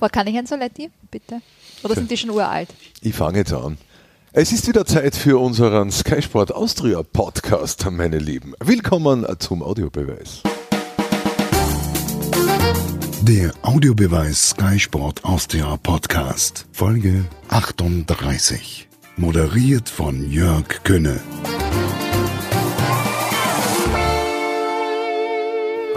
[0.00, 1.40] Boah, kann ich ein Soletti, bitte?
[1.82, 2.68] Oder sind die schon uralt?
[3.00, 3.78] Ich fange jetzt an.
[4.32, 8.54] Es ist wieder Zeit für unseren Sky Sport Austria Podcast, meine Lieben.
[8.60, 10.42] Willkommen zum Audiobeweis.
[13.22, 18.86] Der Audiobeweis Sky Sport Austria Podcast, Folge 38.
[19.16, 21.20] Moderiert von Jörg Könne.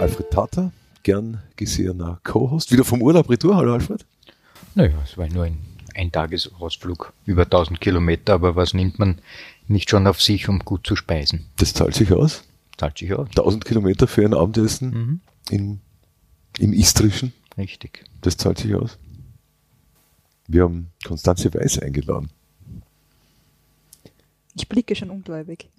[0.00, 0.72] Alfred Tata,
[1.02, 2.72] gern gesehener Co-Host.
[2.72, 3.56] Wieder vom Urlaub retour.
[3.56, 4.04] Hallo Alfred.
[4.74, 5.58] Naja, es war nur ein
[5.94, 9.18] Eintagesausflug über 1000 Kilometer, aber was nimmt man
[9.68, 11.46] nicht schon auf sich, um gut zu speisen?
[11.56, 12.44] Das zahlt sich aus.
[12.78, 13.28] Zahlt sich aus.
[13.28, 15.20] 1000 Kilometer für ein Abendessen Mhm.
[15.50, 15.80] in,
[16.58, 17.32] im Istrischen.
[17.58, 18.04] Richtig.
[18.22, 18.98] Das zahlt sich aus.
[20.48, 22.30] Wir haben Konstanze Weiß eingeladen.
[24.54, 25.70] Ich blicke schon ungläubig.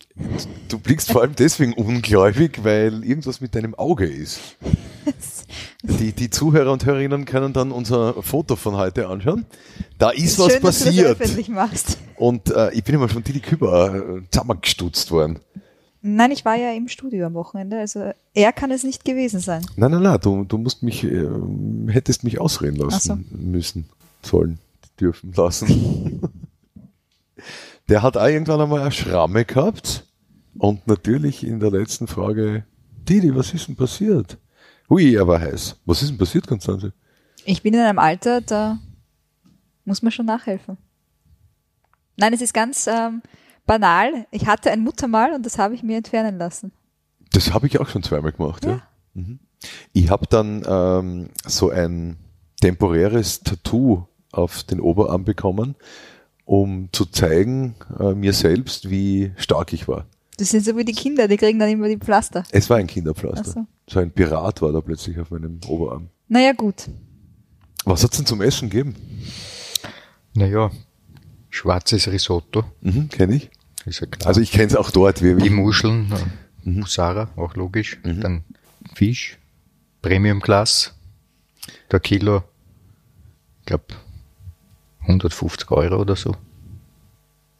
[0.68, 4.40] Du blickst vor allem deswegen ungläubig, weil irgendwas mit deinem Auge ist.
[5.84, 9.46] Die, die Zuhörer und Hörerinnen können dann unser Foto von heute anschauen.
[9.98, 11.50] Da ist was Schön, dass du das passiert.
[11.50, 11.98] machst.
[12.16, 15.40] Und äh, ich bin immer von Didi Küber äh, zusammengestutzt worden.
[16.02, 19.66] Nein, ich war ja im Studio am Wochenende, also er kann es nicht gewesen sein.
[19.76, 21.28] Nein, nein, nein, du, du musst mich, äh,
[21.88, 23.86] hättest mich ausreden lassen müssen,
[24.22, 24.60] sollen,
[25.00, 26.22] dürfen lassen.
[27.90, 30.08] Der hat auch irgendwann einmal eine Schramme gehabt
[30.58, 32.66] und natürlich in der letzten Frage,
[33.08, 34.38] Didi, was ist denn passiert?
[34.90, 35.82] Ui, er war heiß.
[35.86, 36.94] Was ist denn passiert, Konstanze?
[37.46, 38.80] Ich bin in einem Alter, da
[39.86, 40.78] muss man schon nachhelfen.
[42.16, 43.22] Nein, es ist ganz ähm,
[43.66, 44.28] banal.
[44.32, 46.72] Ich hatte ein Muttermal und das habe ich mir entfernen lassen.
[47.32, 48.82] Das habe ich auch schon zweimal gemacht, ja.
[49.14, 49.40] Mhm.
[49.94, 52.18] Ich habe dann ähm, so ein
[52.62, 55.76] temporäres Tattoo auf den Oberarm bekommen,
[56.54, 60.06] um zu zeigen äh, mir selbst, wie stark ich war.
[60.38, 62.44] Das sind so wie die Kinder, die kriegen dann immer die Pflaster.
[62.52, 63.52] Es war ein Kinderpflaster.
[63.52, 63.66] So.
[63.90, 66.10] So ein Pirat war da plötzlich auf meinem Oberarm.
[66.28, 66.90] Naja, gut.
[67.86, 68.96] Was hat's denn zum Essen gegeben?
[70.36, 70.70] Naja,
[71.50, 73.50] schwarzes Risotto, Mhm, kenne ich.
[73.86, 74.28] ist ja klar.
[74.28, 75.22] Also ich kenne es auch dort.
[75.24, 78.00] Wie, die Muscheln, äh, Musara, auch logisch.
[78.04, 78.22] Mhm.
[78.22, 78.44] Dann
[78.94, 79.40] Fisch,
[80.04, 80.94] Premium Class,
[81.92, 82.44] der Kilo,
[83.62, 83.86] ich glaube
[85.04, 86.36] 150 Euro oder so,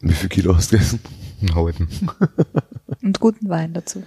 [0.00, 1.00] wie viel Kilo hast du gegessen?
[1.40, 1.88] einen halben.
[3.02, 4.02] Und guten Wein dazu.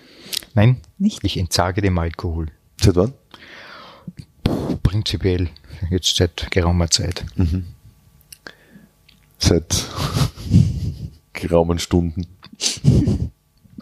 [0.56, 1.24] Nein, Nicht?
[1.24, 2.48] ich entsage dem Alkohol.
[2.82, 3.14] Seit wann?
[4.82, 5.50] Prinzipiell
[5.90, 7.26] jetzt seit geraumer Zeit.
[9.38, 9.86] Seit
[11.34, 12.26] geraumen Stunden.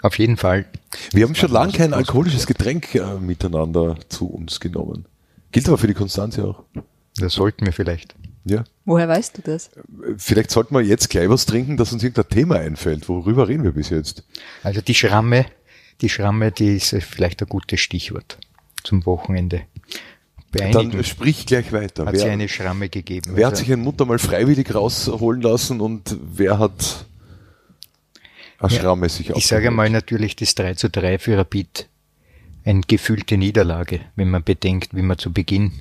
[0.01, 0.65] Auf jeden Fall
[1.11, 5.05] Wir haben schon lange kein alkoholisches Getränk äh, miteinander zu uns genommen.
[5.51, 6.63] Gilt aber für die Konstanze auch.
[7.17, 8.15] Das sollten wir vielleicht.
[8.45, 8.63] Ja.
[8.85, 9.71] Woher weißt du das?
[10.17, 13.09] Vielleicht sollten wir jetzt gleich was trinken, dass uns irgendein Thema einfällt.
[13.09, 14.23] Worüber reden wir bis jetzt?
[14.63, 15.45] Also die Schramme,
[16.01, 18.37] die Schramme, die ist vielleicht ein gutes Stichwort
[18.83, 19.63] zum Wochenende.
[20.51, 22.05] Bei Dann sprich gleich weiter.
[22.05, 23.31] hat es Wer, eine Schramme gegeben.
[23.33, 27.05] wer hat Also, sich eine Mutter mal freiwillig rausholen lassen und wer hat
[28.59, 31.89] eine Ja, Schramme sich ich sage mal natürlich das 3 zu 3 für Rapid.
[32.63, 35.73] Eine gefühlte Niederlage, wenn man bedenkt, wie man zu Beginn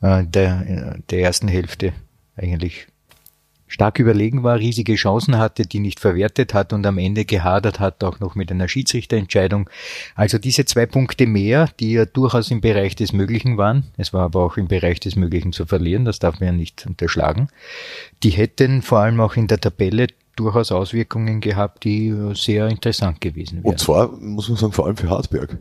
[0.00, 1.92] äh, der, der ersten Hälfte
[2.36, 2.88] eigentlich
[3.68, 8.02] stark überlegen war, riesige Chancen hatte, die nicht verwertet hat und am Ende gehadert hat,
[8.04, 9.68] auch noch mit einer Schiedsrichterentscheidung.
[10.14, 14.22] Also diese zwei Punkte mehr, die ja durchaus im Bereich des Möglichen waren, es war
[14.22, 17.48] aber auch im Bereich des Möglichen zu verlieren, das darf man ja nicht unterschlagen,
[18.22, 23.64] die hätten vor allem auch in der Tabelle durchaus Auswirkungen gehabt, die sehr interessant gewesen
[23.64, 23.72] wären.
[23.72, 25.56] Und zwar, muss man sagen, vor allem für Hartberg.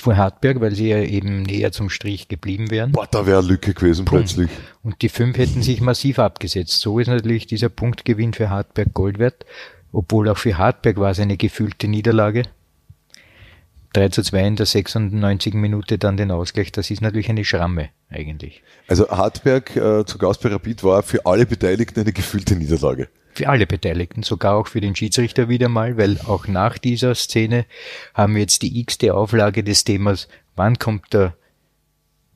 [0.00, 2.92] Vor Hartberg, weil sie ja eben näher zum Strich geblieben wären.
[2.92, 4.50] Boah, da wäre Lücke gewesen plötzlich.
[4.82, 6.80] Und die fünf hätten sich massiv abgesetzt.
[6.80, 9.46] So ist natürlich dieser Punktgewinn für Hartberg Gold wert,
[9.92, 12.44] obwohl auch für Hartberg war es eine gefühlte Niederlage.
[13.94, 15.54] 3 zu 2 in der 96.
[15.54, 18.62] Minute dann den Ausgleich, das ist natürlich eine Schramme eigentlich.
[18.88, 23.08] Also Hartberg äh, zu Gast bei Rapid war für alle Beteiligten eine gefühlte Niederlage.
[23.34, 27.66] Für alle Beteiligten, sogar auch für den Schiedsrichter wieder mal, weil auch nach dieser Szene
[28.14, 31.36] haben wir jetzt die x-te Auflage des Themas, wann kommt der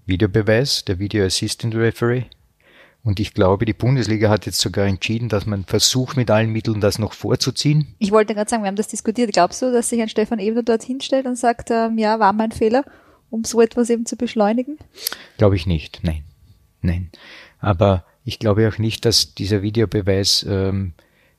[0.07, 2.25] Videobeweis, der Video Assistant Referee.
[3.05, 6.81] Und ich glaube, die Bundesliga hat jetzt sogar entschieden, dass man versucht, mit allen Mitteln
[6.81, 7.95] das noch vorzuziehen.
[7.99, 9.33] Ich wollte gerade sagen, wir haben das diskutiert.
[9.33, 12.53] Glaubst du, dass sich ein Stefan Ebner dort hinstellt und sagt, ähm, ja, war mein
[12.53, 12.85] Fehler,
[13.31, 14.79] um so etwas eben zu beschleunigen?
[15.37, 16.01] Glaube ich nicht.
[16.03, 16.25] Nein.
[16.83, 17.11] Nein.
[17.61, 20.93] Aber ich glaube auch nicht, dass dieser Videobeweis ähm,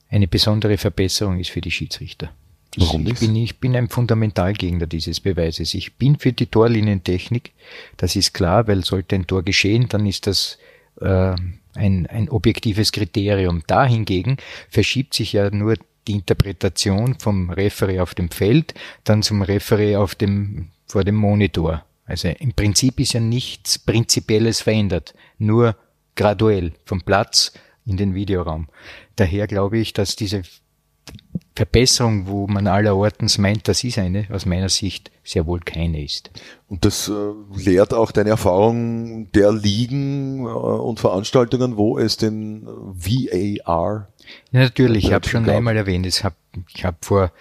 [0.10, 2.32] eine besondere Verbesserung ist für die Schiedsrichter.
[2.78, 3.20] Warum ich nicht?
[3.20, 5.76] bin, ich bin ein Fundamentalgegner dieses Beweises.
[5.76, 7.52] Ich bin für die Torlinientechnik.
[7.98, 10.58] Das ist klar, weil sollte ein Tor geschehen, dann ist das
[11.00, 11.36] äh,
[11.76, 13.62] ein, ein objektives Kriterium.
[13.68, 14.38] Da hingegen
[14.72, 15.76] verschiebt sich ja nur
[16.08, 21.86] die Interpretation vom Referee auf dem Feld, dann zum Referee auf dem, vor dem Monitor.
[22.06, 25.14] Also im Prinzip ist ja nichts Prinzipielles verändert.
[25.38, 25.76] Nur
[26.20, 27.54] graduell vom Platz
[27.86, 28.68] in den Videoraum.
[29.16, 30.44] Daher glaube ich, dass diese
[31.56, 36.30] Verbesserung, wo man allerortens meint, das ist eine, aus meiner Sicht sehr wohl keine ist.
[36.68, 37.14] Und das äh,
[37.56, 44.10] lehrt auch deine Erfahrung der Ligen äh, und Veranstaltungen, wo es den VAR
[44.52, 45.56] ja, natürlich, ich habe schon gab.
[45.56, 46.36] einmal erwähnt, ich habe
[46.74, 47.32] ich hab vor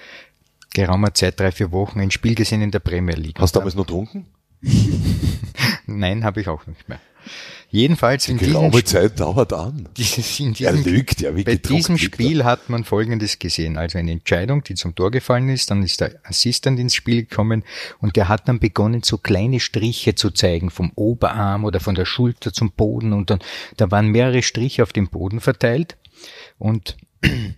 [0.72, 3.38] geraumer Zeit, drei, vier Wochen, ein Spiel gesehen in der Premier League.
[3.38, 4.26] Hast du damals noch getrunken?
[5.86, 7.00] Nein, habe ich auch nicht mehr.
[7.70, 9.88] Jedenfalls die in diesem Zeit dauert an.
[9.96, 13.76] Diesem, er lügt ja wie Bei diesem Spiel hat man Folgendes gesehen.
[13.76, 17.64] Also eine Entscheidung, die zum Tor gefallen ist, dann ist der Assistent ins Spiel gekommen
[18.00, 22.06] und der hat dann begonnen, so kleine Striche zu zeigen, vom Oberarm oder von der
[22.06, 23.40] Schulter zum Boden und dann,
[23.76, 25.98] da waren mehrere Striche auf dem Boden verteilt
[26.58, 26.96] und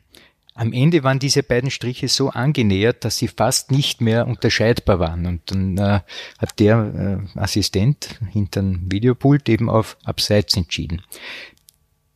[0.60, 5.24] am Ende waren diese beiden Striche so angenähert, dass sie fast nicht mehr unterscheidbar waren.
[5.24, 6.00] Und dann äh,
[6.38, 11.00] hat der äh, Assistent hinter dem Videopult eben auf Abseits entschieden.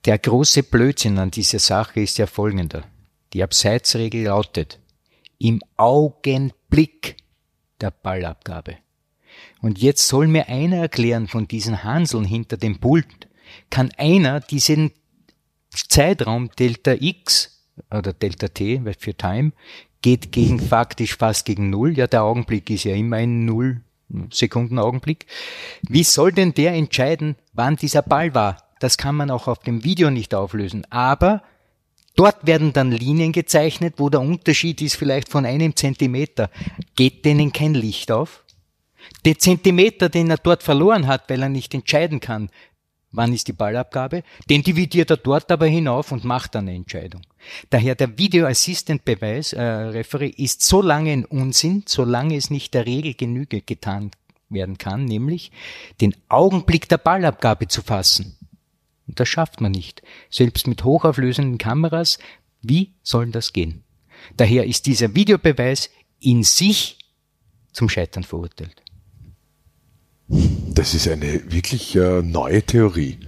[0.04, 2.84] Der große Blödsinn an dieser Sache ist ja folgender.
[3.32, 4.78] Die Abseitsregel lautet,
[5.38, 7.16] im Augenblick
[7.80, 8.76] der Ballabgabe.
[9.62, 13.26] Und jetzt soll mir einer erklären von diesen Hanseln hinter dem Pult,
[13.70, 14.90] kann einer diesen
[15.70, 17.53] Zeitraum Delta X
[17.90, 19.52] oder Delta T für Time
[20.02, 21.96] geht gegen faktisch fast gegen Null.
[21.96, 23.80] Ja, der Augenblick ist ja immer ein Null
[24.30, 25.26] Sekunden Augenblick.
[25.88, 28.62] Wie soll denn der entscheiden, wann dieser Ball war?
[28.80, 30.86] Das kann man auch auf dem Video nicht auflösen.
[30.90, 31.42] Aber
[32.16, 36.50] dort werden dann Linien gezeichnet, wo der Unterschied ist vielleicht von einem Zentimeter.
[36.96, 38.44] Geht denen kein Licht auf?
[39.24, 42.50] Der Zentimeter, den er dort verloren hat, weil er nicht entscheiden kann,
[43.14, 47.22] wann ist die Ballabgabe, den dividiert er dort aber hinauf und macht dann eine Entscheidung.
[47.70, 52.74] Daher der Video Assistant Beweis, äh, Referee ist so lange ein Unsinn, solange es nicht
[52.74, 54.10] der Regel Genüge getan
[54.48, 55.52] werden kann, nämlich
[56.00, 58.36] den Augenblick der Ballabgabe zu fassen.
[59.06, 60.02] Und das schafft man nicht.
[60.30, 62.18] Selbst mit hochauflösenden Kameras,
[62.62, 63.84] wie soll das gehen?
[64.36, 65.90] Daher ist dieser Videobeweis
[66.20, 66.98] in sich
[67.72, 68.83] zum Scheitern verurteilt.
[70.28, 73.18] Das ist eine wirklich äh, neue Theorie.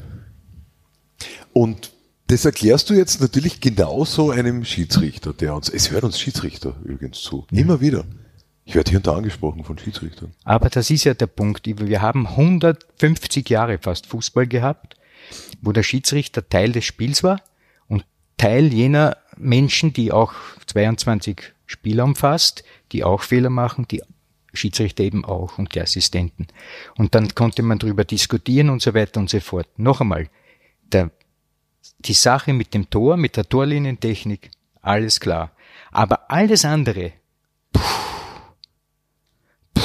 [1.53, 1.93] Und
[2.29, 7.21] das erklärst du jetzt natürlich genauso einem Schiedsrichter, der uns, es hört uns Schiedsrichter übrigens
[7.21, 7.61] zu, ja.
[7.61, 8.05] immer wieder.
[8.65, 10.35] Ich werde hier und da angesprochen von Schiedsrichtern.
[10.43, 11.67] Aber das ist ja der Punkt.
[11.67, 14.97] Wir haben 150 Jahre fast Fußball gehabt,
[15.63, 17.41] wo der Schiedsrichter Teil des Spiels war
[17.87, 18.05] und
[18.39, 20.33] Teil jener Menschen, die auch
[20.67, 24.03] 22 Spieler umfasst, die auch Fehler machen, die
[24.57, 26.47] Schiedsrichter eben auch und die Assistenten.
[26.97, 29.69] Und dann konnte man darüber diskutieren und so weiter und so fort.
[29.79, 30.29] Noch einmal,
[30.93, 31.11] der,
[31.99, 34.51] die Sache mit dem Tor, mit der Torlinientechnik,
[34.83, 35.53] alles klar.
[35.93, 37.13] Aber alles andere,
[37.73, 37.81] puh,
[39.75, 39.83] puh,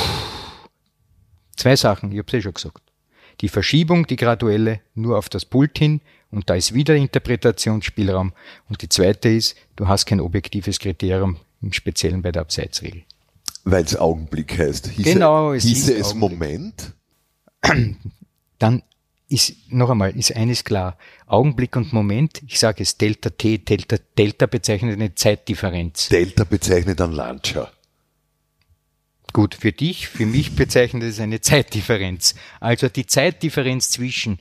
[1.56, 2.92] zwei Sachen, ich habe es eh schon gesagt.
[3.42, 8.34] Die Verschiebung, die graduelle, nur auf das Pult hin und da ist wieder Interpretationsspielraum.
[8.70, 13.04] Und die zweite ist, du hast kein objektives Kriterium, im Speziellen bei der Abseitsregel.
[13.64, 14.88] Weil es Augenblick heißt.
[14.88, 16.14] Hieße, genau, es hieße es.
[16.14, 16.94] Moment?
[18.60, 18.84] Dann
[19.30, 20.98] ist, noch einmal, ist eines klar.
[21.28, 26.10] Augenblick und Moment, ich sage es Delta T, Delta, Delta bezeichnet eine Zeitdifferenz.
[26.10, 27.72] Delta bezeichnet ein Launcher.
[29.32, 32.36] Gut, für dich, für mich bezeichnet es eine Zeitdifferenz.
[32.60, 34.40] Also die Zeitdifferenz zwischen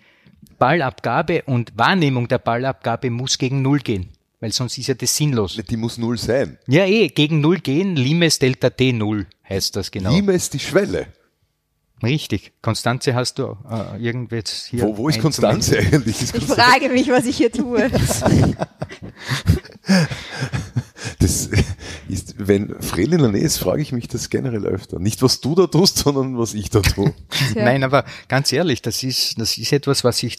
[0.59, 5.61] Ballabgabe und Wahrnehmung der Ballabgabe muss gegen Null gehen weil sonst ist ja das sinnlos.
[5.69, 6.59] Die muss null sein.
[6.67, 10.11] Ja, eh, gegen null gehen, Limes Delta T null heißt das genau.
[10.11, 11.09] Limes die Schwelle.
[12.03, 12.53] Richtig.
[12.63, 14.83] Konstanze hast du äh, irgendwas hier.
[14.83, 16.23] Wo, wo ist Konstanze eigentlich?
[16.23, 17.91] Ist ich frage mich, was ich hier tue.
[21.19, 21.51] das
[22.09, 24.99] ist, wenn Frel in der Nähe ist, frage ich mich das generell öfter.
[24.99, 27.13] Nicht, was du da tust, sondern was ich da tue.
[27.55, 30.39] Nein, aber ganz ehrlich, das ist, das ist etwas, was ich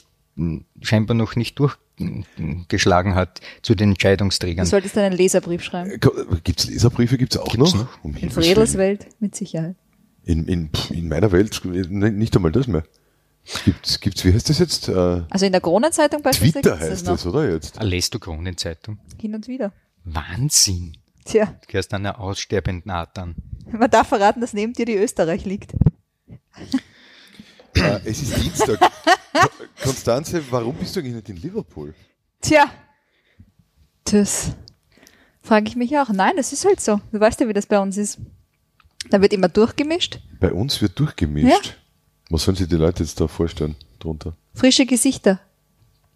[0.82, 4.66] scheinbar noch nicht durchgeschlagen hat zu den Entscheidungsträgern.
[4.66, 6.00] Du solltest einen Leserbrief schreiben.
[6.44, 7.18] Gibt es Leserbriefe?
[7.18, 7.84] Gibt es auch gibt's noch?
[7.84, 8.04] noch?
[8.04, 9.76] Um in Fredels Welt mit Sicherheit.
[10.24, 12.84] In, in, in meiner Welt nicht einmal das mehr.
[13.66, 14.88] Gibt's, gibt's, wie heißt das jetzt?
[14.88, 16.62] Äh, also in der Kronenzeitung beispielsweise.
[16.62, 17.80] Twitter heißt das, das oder jetzt?
[17.80, 19.00] Ah, lässt du Kronenzeitung?
[19.20, 19.74] Hin und wieder.
[20.04, 20.98] Wahnsinn.
[21.26, 21.46] Tja.
[21.46, 23.36] Du gehörst einer aussterbenden Art an.
[23.72, 25.72] Man darf verraten, dass neben dir die Österreich liegt.
[27.75, 28.80] Äh, es ist Dienstag.
[29.84, 31.94] Konstanze, warum bist du eigentlich nicht in Liverpool?
[32.42, 32.70] Tja,
[34.06, 34.51] das
[35.42, 36.10] frage ich mich auch.
[36.10, 37.01] Nein, das ist halt so.
[37.12, 38.20] Du weißt ja, wie das bei uns ist.
[39.10, 40.20] Da wird immer durchgemischt.
[40.40, 41.66] Bei uns wird durchgemischt.
[41.66, 41.74] Ja.
[42.30, 44.36] Was sollen sich die Leute jetzt da vorstellen drunter?
[44.54, 45.40] Frische Gesichter.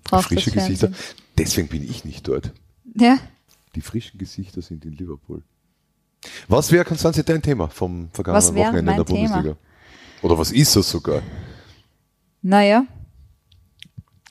[0.08, 0.92] Frische Gesichter.
[1.38, 2.54] Deswegen bin ich nicht dort.
[2.96, 3.18] Ja.
[3.76, 5.44] Die frischen Gesichter sind in Liverpool.
[6.48, 9.42] Was wäre, Konstanze, dein Thema vom vergangenen Wochenende in der Bundesliga?
[9.42, 9.58] Thema?
[10.22, 11.22] Oder was ist das sogar?
[12.42, 12.86] Naja,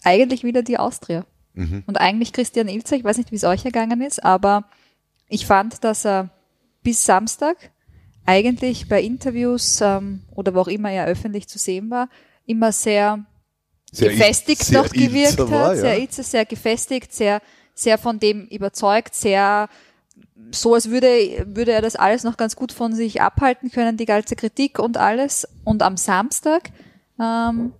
[0.02, 1.24] eigentlich wieder die Austria.
[1.54, 1.84] Mhm.
[1.86, 4.64] Und eigentlich Christian Ilzer, ich weiß nicht, wie es euch ergangen ist, aber
[5.28, 6.30] ich fand, dass er
[6.82, 7.56] bis Samstag
[8.26, 12.08] eigentlich bei Interviews ähm, oder wo auch immer er öffentlich zu sehen war,
[12.46, 13.24] immer sehr,
[13.92, 16.00] Sehr gefestigt sehr noch gewirkt war, hat, sehr ja.
[16.00, 17.40] Ilzer, sehr gefestigt, sehr,
[17.74, 19.68] sehr von dem überzeugt, sehr
[20.50, 24.04] so, als würde, würde er das alles noch ganz gut von sich abhalten können, die
[24.04, 25.48] ganze Kritik und alles.
[25.64, 26.70] Und am Samstag,
[27.20, 27.72] ähm,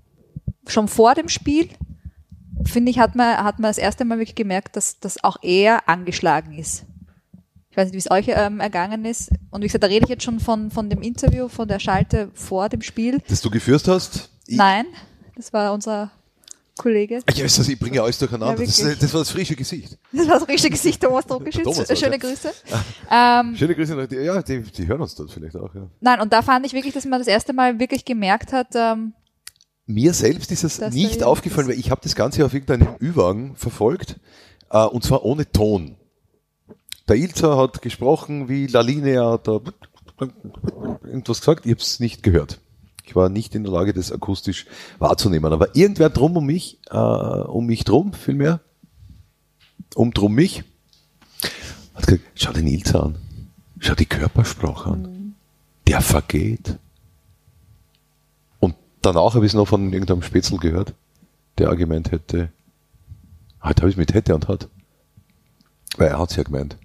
[0.66, 1.68] schon vor dem Spiel,
[2.64, 5.88] finde ich, hat man, hat man das erste Mal wirklich gemerkt, dass, dass auch er
[5.88, 6.84] angeschlagen ist.
[7.70, 9.30] Ich weiß nicht, wie es euch ähm, ergangen ist.
[9.50, 12.30] Und wie gesagt, da rede ich jetzt schon von, von dem Interview, von der Schalte
[12.32, 13.20] vor dem Spiel.
[13.28, 14.30] Das du geführt hast?
[14.46, 14.86] Ich, Nein,
[15.34, 16.12] das war unser
[16.76, 17.20] Kollege.
[17.26, 18.60] Ah, Ja, das, ich bringe alles durcheinander.
[18.60, 19.96] Ja, das, das war das frische Gesicht.
[20.12, 21.98] Das war das richtige Gesicht, Thomas Druckeschütz.
[21.98, 22.18] Schöne.
[22.18, 22.50] Grüße.
[23.10, 24.08] Ähm, Schöne Grüße.
[24.22, 25.74] Ja, die, die hören uns dort vielleicht auch.
[25.74, 25.88] Ja.
[26.00, 29.12] nein, und da fand ich wirklich, dass man das erste Mal wirklich gemerkt hat, ähm,
[29.86, 34.16] Mir selbst ist es nicht aufgefallen, weil ich habe das Ganze auf irgendeinem Ü-Wagen verfolgt
[34.70, 35.96] äh, und zwar ohne Ton.
[37.08, 39.60] Der Ilzer hat gesprochen, wie La Linea hat da
[41.04, 42.60] irgendwas gesagt, ich habe es nicht gehört.
[43.04, 44.66] Ich war nicht in der Lage, das akustisch
[44.99, 45.52] wahrzunehmen.
[45.52, 48.61] Aber irgendwer drum um mich, äh, um mich drum vielmehr,
[49.94, 50.64] um drum mich,
[51.94, 53.18] hat gesagt, schau den Ilzer an,
[53.78, 55.34] schau die Körpersprache an,
[55.87, 56.78] der vergeht.
[58.58, 60.94] Und danach habe ich es noch von irgendeinem Spätzl gehört,
[61.58, 62.50] der auch gemeint hätte,
[63.62, 64.68] heute habe ich es mit hätte und hat.
[65.99, 66.76] Weil er hat es ja gemeint.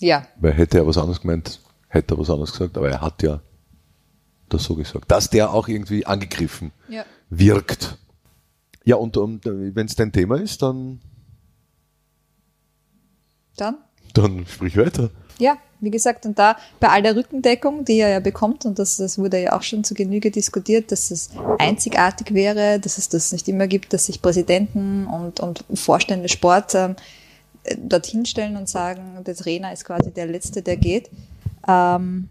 [0.00, 3.22] ja, Weil hätte er was anderes gemeint, hätte er was anderes gesagt, aber er hat
[3.22, 3.40] ja
[4.48, 5.10] das so gesagt.
[5.10, 7.04] Dass der auch irgendwie angegriffen ja.
[7.30, 7.98] wirkt.
[8.84, 11.00] Ja, und, und wenn es dein Thema ist, dann,
[13.56, 13.78] Dann?
[14.14, 15.10] dann sprich weiter.
[15.38, 18.96] Ja, wie gesagt, und da bei all der Rückendeckung, die er ja bekommt, und das,
[18.96, 23.32] das wurde ja auch schon zu Genüge diskutiert, dass es einzigartig wäre, dass es das
[23.32, 26.94] nicht immer gibt, dass sich Präsidenten und, und Vorstände Sport äh,
[27.76, 31.10] dorthin stellen und sagen, der Trainer ist quasi der Letzte, der geht,
[31.68, 32.30] ähm,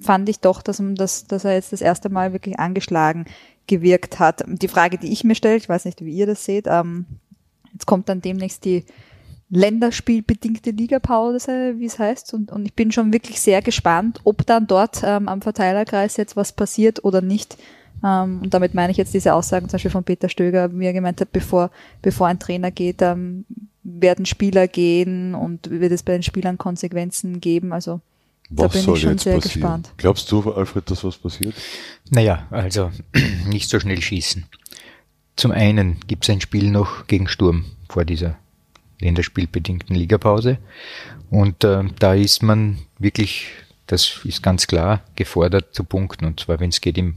[0.00, 3.26] fand ich doch, dass, dass, dass er jetzt das erste Mal wirklich angeschlagen
[3.66, 4.44] gewirkt hat.
[4.46, 7.06] Die Frage, die ich mir stelle, ich weiß nicht, wie ihr das seht, ähm,
[7.72, 8.84] jetzt kommt dann demnächst die
[9.50, 12.34] länderspielbedingte Ligapause, wie es heißt.
[12.34, 16.36] Und, und ich bin schon wirklich sehr gespannt, ob dann dort ähm, am Verteilerkreis jetzt
[16.36, 17.56] was passiert oder nicht.
[18.04, 20.92] Ähm, und damit meine ich jetzt diese Aussagen zum Beispiel von Peter Stöger, wie er
[20.92, 21.70] gemeint hat, bevor,
[22.02, 23.44] bevor ein Trainer geht, ähm,
[23.82, 27.72] werden Spieler gehen und wird es bei den Spielern Konsequenzen geben.
[27.72, 28.00] Also
[28.50, 29.60] da Was bin soll ich schon jetzt sehr passieren?
[29.60, 29.92] gespannt.
[29.96, 31.54] Glaubst du, Alfred, dass was passiert?
[32.10, 32.90] Naja, also
[33.46, 34.46] nicht so schnell schießen.
[35.36, 38.38] Zum einen gibt es ein Spiel noch gegen Sturm vor dieser
[39.00, 40.58] länderspielbedingten Ligapause.
[41.30, 43.46] Und äh, da ist man wirklich,
[43.86, 46.24] das ist ganz klar, gefordert zu punkten.
[46.24, 47.16] Und zwar, wenn es geht, im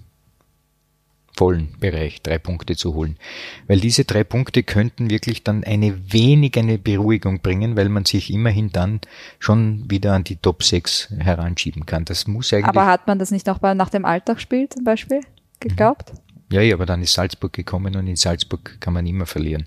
[1.42, 3.18] vollen Bereich drei Punkte zu holen.
[3.66, 8.32] Weil diese drei Punkte könnten wirklich dann eine wenig eine Beruhigung bringen, weil man sich
[8.32, 9.02] immerhin dann
[9.40, 12.06] schon wieder an die Top 6 heranschieben kann.
[12.06, 15.22] Das muss eigentlich Aber hat man das nicht auch bei, nach dem Alltagsspiel zum Beispiel
[15.60, 16.14] geglaubt?
[16.52, 19.66] Ja, ja, aber dann ist Salzburg gekommen und in Salzburg kann man immer verlieren.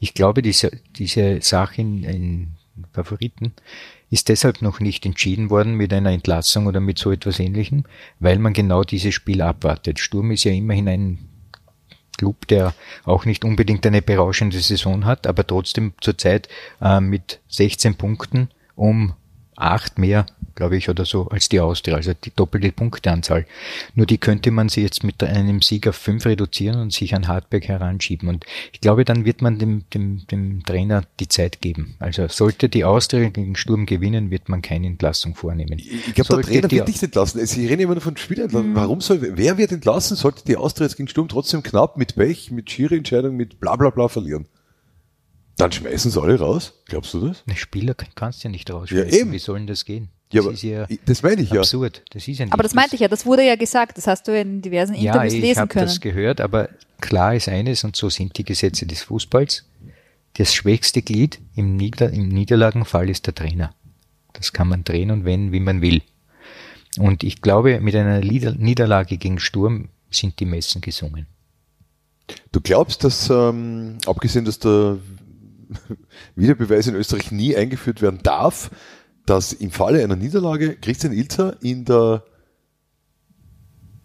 [0.00, 2.48] Ich glaube, diese, diese Sache in, in
[2.92, 3.54] Favoriten
[4.10, 7.84] ist deshalb noch nicht entschieden worden mit einer Entlassung oder mit so etwas ähnlichem,
[8.20, 9.98] weil man genau dieses Spiel abwartet.
[9.98, 11.18] Sturm ist ja immerhin ein
[12.16, 16.48] Club, der auch nicht unbedingt eine berauschende Saison hat, aber trotzdem zurzeit
[16.80, 19.14] äh, mit 16 Punkten um
[19.56, 23.46] acht mehr, glaube ich, oder so, als die Austria, also die doppelte Punkteanzahl.
[23.94, 27.28] Nur die könnte man sie jetzt mit einem Sieg auf fünf reduzieren und sich an
[27.28, 28.28] Hartberg heranschieben.
[28.28, 31.96] Und ich glaube, dann wird man dem, dem, dem Trainer die Zeit geben.
[31.98, 35.78] Also sollte die Austria gegen Sturm gewinnen, wird man keine Entlassung vornehmen.
[35.78, 37.44] Ich glaube, der Trainer wird nicht entlassen.
[37.46, 38.50] Sie reden immer nur von Spielern.
[38.74, 40.16] Warum soll, wer wird entlassen?
[40.16, 43.90] Sollte die Austria jetzt gegen Sturm trotzdem knapp mit Pech, mit Schiri-Entscheidung, mit bla bla
[43.90, 44.46] bla verlieren?
[45.56, 46.72] Dann schmeißen sie alle raus.
[46.86, 47.42] Glaubst du das?
[47.46, 49.08] Ein Spieler kann- kannst ja nicht rausschmeißen.
[49.08, 49.32] Ja, eben.
[49.32, 50.08] Wie soll denn das gehen?
[50.32, 51.60] Ja, Das aber ist ja ich- das meine ich ja.
[51.60, 52.02] absurd.
[52.10, 54.26] Das ist ja nicht Aber das meinte ich ja, das wurde ja gesagt, das hast
[54.26, 55.86] du in diversen Ja, Interviews ich lesen habe können.
[55.86, 56.70] das gehört, aber
[57.00, 59.64] klar ist eines, und so sind die Gesetze des Fußballs,
[60.36, 63.72] das schwächste Glied im, Nieder im Niederlagenfall ist der Trainer.
[64.32, 66.02] Das kann man drehen und wenden, wie man will.
[66.98, 71.26] Und ich glaube, mit einer Lieder Niederlage gegen Sturm sind die Messen gesungen.
[72.50, 74.98] Du glaubst, dass, ähm, abgesehen, dass der
[76.36, 78.70] Wiederbeweis in Österreich nie eingeführt werden darf,
[79.26, 82.24] dass im Falle einer Niederlage Christian Ilzer in der,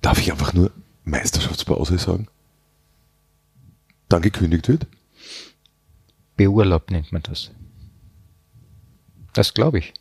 [0.01, 0.72] darf ich einfach nur
[1.04, 2.28] Meisterschaftspause sagen,
[4.08, 4.88] dann gekündigt wird?
[6.38, 7.51] Beurlaubt nennt man das.
[9.34, 9.94] Das glaube ich.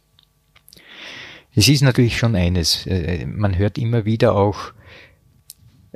[1.55, 2.87] Es ist natürlich schon eines.
[2.87, 4.73] äh, Man hört immer wieder auch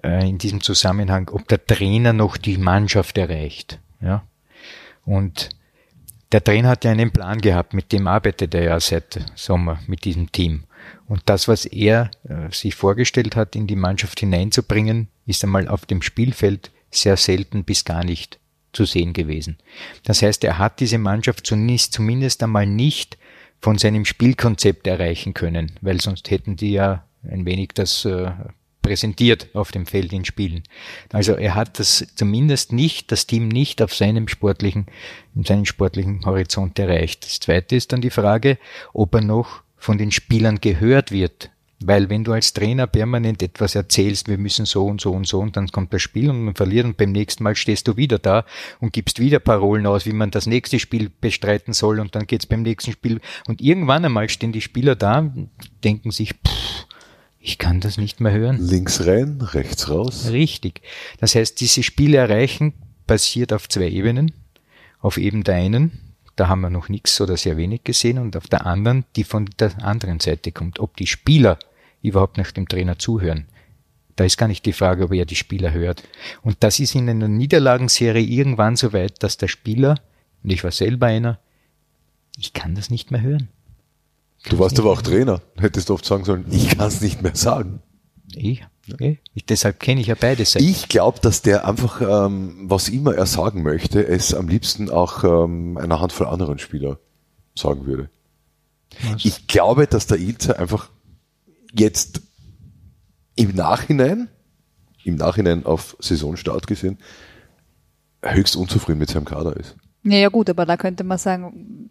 [0.03, 3.79] äh, in diesem Zusammenhang, ob der Trainer noch die Mannschaft erreicht.
[4.01, 4.25] Ja.
[5.05, 5.51] Und
[6.33, 10.05] der Trainer hat ja einen Plan gehabt, mit dem arbeitet er ja seit Sommer mit
[10.05, 10.65] diesem Team.
[11.07, 15.85] Und das, was er äh, sich vorgestellt hat, in die Mannschaft hineinzubringen, ist einmal auf
[15.87, 18.39] dem Spielfeld sehr selten bis gar nicht
[18.73, 19.59] zu sehen gewesen.
[20.05, 23.19] Das heißt, er hat diese Mannschaft zunächst, zumindest einmal nicht
[23.61, 28.33] von seinem Spielkonzept erreichen können, weil sonst hätten die ja ein wenig das äh,
[28.83, 30.65] präsentiert auf dem Feld in Spielen.
[31.13, 34.87] Also er hat das zumindest nicht, das Team nicht auf seinem sportlichen,
[35.35, 37.25] in seinem sportlichen Horizont erreicht.
[37.25, 38.59] Das zweite ist dann die Frage,
[38.93, 41.51] ob er noch von den Spielern gehört wird.
[41.85, 45.41] Weil wenn du als Trainer permanent etwas erzählst, wir müssen so und so und so
[45.41, 48.19] und dann kommt das Spiel und man verliert und beim nächsten Mal stehst du wieder
[48.19, 48.45] da
[48.81, 52.47] und gibst wieder Parolen aus, wie man das nächste Spiel bestreiten soll und dann geht's
[52.47, 55.33] beim nächsten Spiel und irgendwann einmal stehen die Spieler da,
[55.83, 56.62] denken sich, pff,
[57.45, 58.59] ich kann das nicht mehr hören.
[58.61, 60.29] Links rein, rechts raus.
[60.31, 60.81] Richtig.
[61.19, 62.73] Das heißt, diese Spiele erreichen
[63.07, 64.33] basiert auf zwei Ebenen.
[65.01, 65.99] Auf eben der einen,
[66.37, 69.51] da haben wir noch nichts oder sehr wenig gesehen, und auf der anderen, die von
[69.59, 70.79] der anderen Seite kommt.
[70.79, 71.59] Ob die Spieler
[72.01, 73.47] überhaupt nach dem Trainer zuhören.
[74.15, 76.05] Da ist gar nicht die Frage, ob er die Spieler hört.
[76.43, 80.01] Und das ist in einer Niederlagenserie irgendwann so weit, dass der Spieler,
[80.45, 81.41] und ich war selber einer,
[82.39, 83.49] ich kann das nicht mehr hören.
[84.49, 85.41] Du warst aber auch Trainer.
[85.59, 87.81] Hättest du oft sagen sollen, ich kann es nicht mehr sagen.
[88.35, 89.21] Ich, okay.
[89.35, 90.65] ich deshalb kenne ich ja beide Seiten.
[90.65, 95.25] Ich glaube, dass der einfach, ähm, was immer er sagen möchte, es am liebsten auch
[95.25, 96.99] ähm, einer Handvoll anderen Spieler
[97.55, 98.11] sagen würde.
[99.03, 99.25] Was?
[99.25, 100.91] Ich glaube, dass der Ilze einfach
[101.73, 102.23] jetzt
[103.37, 104.29] im Nachhinein,
[105.05, 106.99] im Nachhinein auf Saisonstart gesehen,
[108.23, 109.77] höchst unzufrieden mit seinem Kader ist.
[110.05, 111.89] Ja, ja gut, aber da könnte man sagen,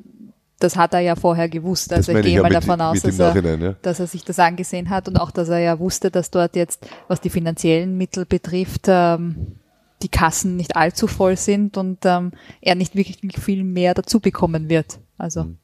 [0.61, 1.91] das hat er ja vorher gewusst.
[1.91, 3.75] Also ich gehe ja mal davon aus, dass er, ja.
[3.81, 6.87] dass er sich das angesehen hat und auch, dass er ja wusste, dass dort jetzt,
[7.07, 9.55] was die finanziellen Mittel betrifft, ähm,
[10.03, 14.69] die Kassen nicht allzu voll sind und ähm, er nicht wirklich viel mehr dazu bekommen
[14.69, 14.99] wird.
[15.17, 15.43] Also.
[15.43, 15.57] Hm.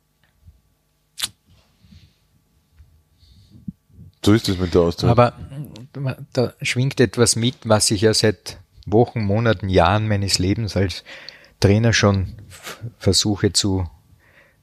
[4.26, 5.10] So ist es mit der Auszeit.
[5.10, 5.34] Aber
[6.34, 11.04] da schwingt etwas mit, was ich ja seit Wochen, Monaten, Jahren meines Lebens als
[11.60, 12.36] Trainer schon
[12.98, 13.88] versuche zu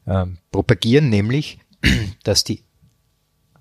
[0.07, 1.59] äh, propagieren, nämlich,
[2.25, 2.63] dass die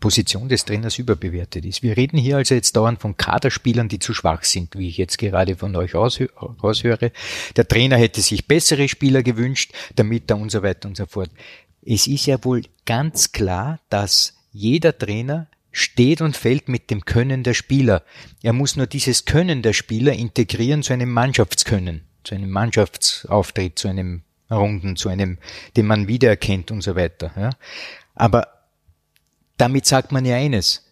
[0.04, 1.82] Position des Trainers überbewertet ist.
[1.82, 5.18] Wir reden hier also jetzt dauernd von Kaderspielern, die zu schwach sind, wie ich jetzt
[5.18, 7.14] gerade von euch raushöre.
[7.56, 11.30] Der Trainer hätte sich bessere Spieler gewünscht, damit er und so weiter und so fort.
[11.82, 17.44] Es ist ja wohl ganz klar, dass jeder Trainer steht und fällt mit dem Können
[17.44, 18.04] der Spieler.
[18.42, 23.88] Er muss nur dieses Können der Spieler integrieren zu einem Mannschaftskönnen, zu einem Mannschaftsauftritt, zu
[23.88, 24.24] einem
[24.56, 25.38] Runden zu einem,
[25.76, 27.32] den man wiedererkennt und so weiter.
[27.36, 27.50] Ja.
[28.16, 28.48] Aber
[29.58, 30.90] damit sagt man ja eines.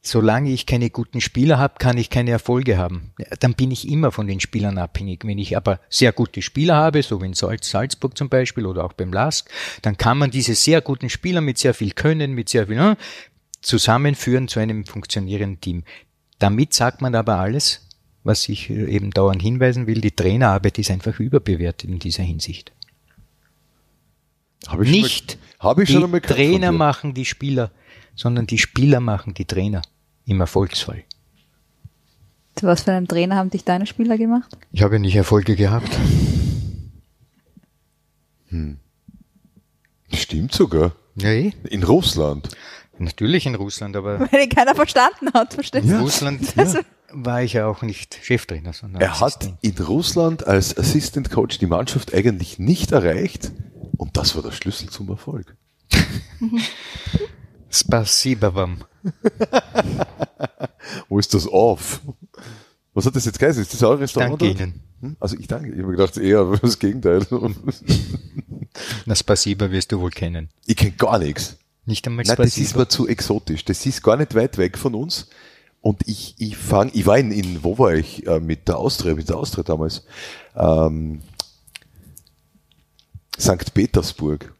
[0.00, 3.12] Solange ich keine guten Spieler habe, kann ich keine Erfolge haben.
[3.40, 5.24] Dann bin ich immer von den Spielern abhängig.
[5.24, 8.92] Wenn ich aber sehr gute Spieler habe, so wie in Salzburg zum Beispiel oder auch
[8.92, 9.50] beim LASK,
[9.82, 12.96] dann kann man diese sehr guten Spieler mit sehr viel Können, mit sehr viel ne,
[13.60, 15.84] zusammenführen zu einem funktionierenden Team.
[16.38, 17.88] Damit sagt man aber alles,
[18.22, 22.72] was ich eben dauernd hinweisen will, die Trainerarbeit ist einfach überbewertet in dieser Hinsicht.
[24.66, 27.70] Hab ich nicht mal, hab ich die schon Trainer machen die Spieler,
[28.14, 29.82] sondern die Spieler machen die Trainer
[30.26, 31.04] im Erfolgsfall.
[32.56, 34.56] Zu was für einem Trainer haben dich deine Spieler gemacht?
[34.72, 35.90] Ich habe nicht Erfolge gehabt.
[38.48, 38.78] Hm.
[40.12, 40.92] Stimmt sogar.
[41.14, 41.52] Ja, eh.
[41.70, 42.48] In Russland.
[42.98, 44.20] Natürlich in Russland, aber.
[44.32, 45.92] Weil ihn keiner verstanden hat, verstehst du?
[45.92, 46.80] In Russland ja.
[47.12, 49.00] war ich ja auch nicht Cheftrainer, sondern.
[49.00, 53.52] Er hat in Russland als Assistant Coach die Mannschaft eigentlich nicht erreicht,
[53.98, 55.54] und das war der Schlüssel zum Erfolg.
[57.70, 58.78] Spasibavam.
[61.08, 62.00] Wo ist das auf?
[62.94, 63.60] Was hat das jetzt geheißen?
[63.60, 64.40] Ist das auch Restaurant?
[64.40, 64.80] Danke Ihnen.
[65.00, 65.16] Hm?
[65.20, 65.72] Also ich danke.
[65.72, 67.26] Ich habe gedacht, eher das Gegenteil.
[69.06, 70.48] Na, Spasiba wirst du wohl kennen.
[70.64, 71.58] Ich kenne gar nichts.
[71.84, 73.64] Nicht einmal Nein, das ist mir zu exotisch.
[73.64, 75.28] Das ist gar nicht weit weg von uns.
[75.80, 79.14] Und ich, ich fange, ich war in, in wo war ich, äh, mit der Austria,
[79.14, 80.04] mit der Austria damals,
[80.56, 81.22] ähm,
[83.38, 83.72] St.
[83.74, 84.52] Petersburg.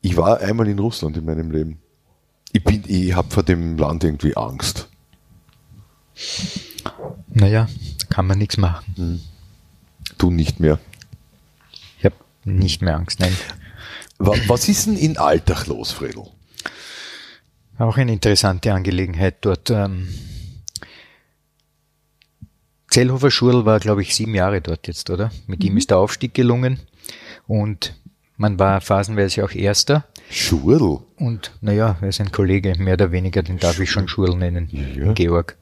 [0.00, 1.80] Ich war einmal in Russland in meinem Leben.
[2.52, 4.88] Ich, bin, ich habe vor dem Land irgendwie Angst.
[7.28, 7.68] Naja,
[8.08, 8.94] kann man nichts machen.
[8.96, 9.20] Hm.
[10.16, 10.78] Du nicht mehr.
[11.98, 13.36] Ich habe nicht mehr Angst, nein.
[14.18, 16.24] Was ist denn in Alltag los, Fredel?
[17.78, 19.70] Auch eine interessante Angelegenheit dort.
[19.70, 20.08] Ähm,
[22.88, 25.30] Zellhofer Schurl war, glaube ich, sieben Jahre dort jetzt, oder?
[25.46, 25.66] Mit mhm.
[25.66, 26.80] ihm ist der Aufstieg gelungen
[27.46, 27.94] und
[28.40, 30.04] Man war phasenweise auch Erster.
[30.30, 31.00] Schurl.
[31.16, 34.68] Und naja, er ist ein Kollege, mehr oder weniger, den darf ich schon Schurl nennen,
[34.70, 35.12] Ja.
[35.12, 35.56] Georg.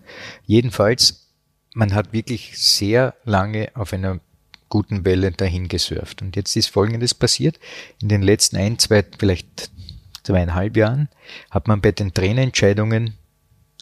[0.45, 1.33] Jedenfalls,
[1.75, 4.21] man hat wirklich sehr lange auf einer
[4.69, 6.21] guten Welle dahin gesurft.
[6.21, 7.59] Und jetzt ist Folgendes passiert.
[8.03, 9.71] In den letzten ein, zwei, vielleicht
[10.23, 11.09] zweieinhalb Jahren
[11.51, 13.15] hat man bei den Trainerentscheidungen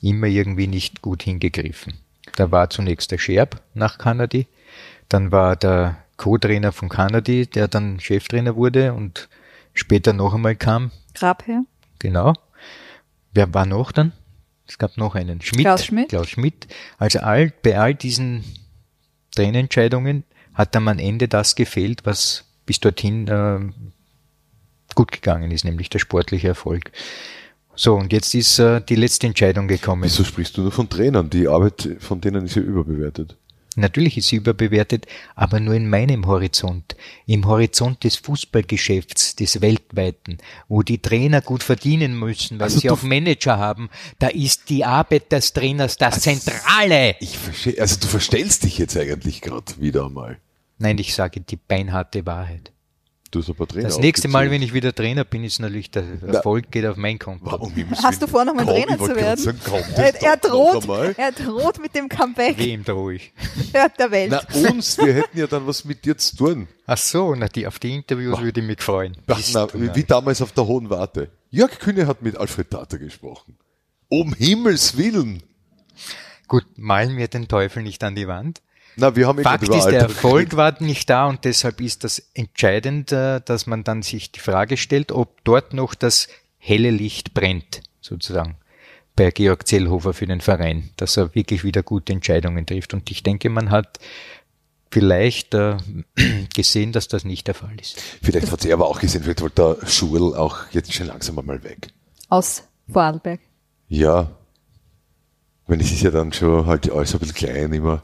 [0.03, 1.95] immer irgendwie nicht gut hingegriffen.
[2.33, 4.47] Da war zunächst der Scherb nach Kanadi,
[5.09, 9.29] dann war der Co-Trainer von Kanadi, der dann Cheftrainer wurde und
[9.73, 11.65] später noch einmal kam, Grabherr.
[11.99, 12.35] Genau.
[13.33, 14.13] Wer war noch dann?
[14.67, 15.41] Es gab noch einen.
[15.41, 15.63] Schmidt.
[15.63, 16.09] Klaus Schmidt.
[16.09, 16.67] Klaus Schmidt.
[16.99, 18.45] Also all, bei all diesen
[19.35, 23.61] Trainerentscheidungen hat dann am Ende das gefehlt, was bis dorthin äh,
[24.95, 26.93] gut gegangen ist, nämlich der sportliche Erfolg.
[27.77, 30.05] So, und jetzt ist äh, die letzte Entscheidung gekommen.
[30.05, 31.31] Wieso sprichst du nur von Trainern?
[31.31, 33.37] Die Arbeit von denen ist ja überbewertet.
[33.77, 36.95] Natürlich ist sie überbewertet, aber nur in meinem Horizont.
[37.27, 42.91] Im Horizont des Fußballgeschäfts, des weltweiten, wo die Trainer gut verdienen müssen, weil Also sie
[42.91, 43.91] auch Manager haben.
[44.21, 47.17] Da ist die Arbeit des Trainers das Zentrale.
[47.19, 50.39] Ich verstehe, also du verstellst dich jetzt eigentlich gerade wieder einmal.
[50.79, 52.71] Nein, ich sage die beinharte Wahrheit.
[53.35, 56.71] Du paar Trainer Das nächste Mal, wenn ich wieder Trainer bin, ist natürlich der Erfolg
[56.71, 57.57] geht auf mein Konto.
[57.57, 59.43] Um Himmels Hast du vor, nochmal Trainer zu werden?
[59.43, 63.33] Sagen, komm, Er, er, droht, er droht mit dem Comeback Wem drohe ich?
[63.99, 64.31] der Welt.
[64.31, 66.69] Na uns, wir hätten ja dann was mit dir zu tun.
[66.87, 69.17] Ach so, na, die, auf die Interviews würde ich mich freuen.
[69.27, 71.31] Ach, na, wie, wie damals auf der Hohen Warte.
[71.51, 73.59] Jörg Kühne hat mit Alfred Tata gesprochen.
[74.09, 75.43] Um Himmels Willen.
[76.47, 78.63] Gut, malen wir den Teufel nicht an die Wand.
[78.97, 82.23] Na, wir haben eh Fakt ist, der Erfolg war nicht da und deshalb ist das
[82.35, 86.29] entscheidend, äh, dass man dann sich die Frage stellt, ob dort noch das
[86.59, 88.57] helle Licht brennt, sozusagen,
[89.17, 92.95] bei Georg Zellhofer für den Verein, dass er wirklich wieder gute Entscheidungen trifft.
[92.95, 93.99] Und ich denke, man hat
[94.91, 95.77] vielleicht äh,
[96.55, 98.01] gesehen, dass das nicht der Fall ist.
[98.23, 101.63] Vielleicht hat sie aber auch gesehen, vielleicht wollte der Schul auch jetzt schon langsam einmal
[101.65, 101.89] weg.
[102.29, 103.41] Aus Vorarlberg.
[103.89, 104.31] Ja.
[105.67, 108.03] Wenn es ist ja dann schon halt alles ein bisschen klein immer.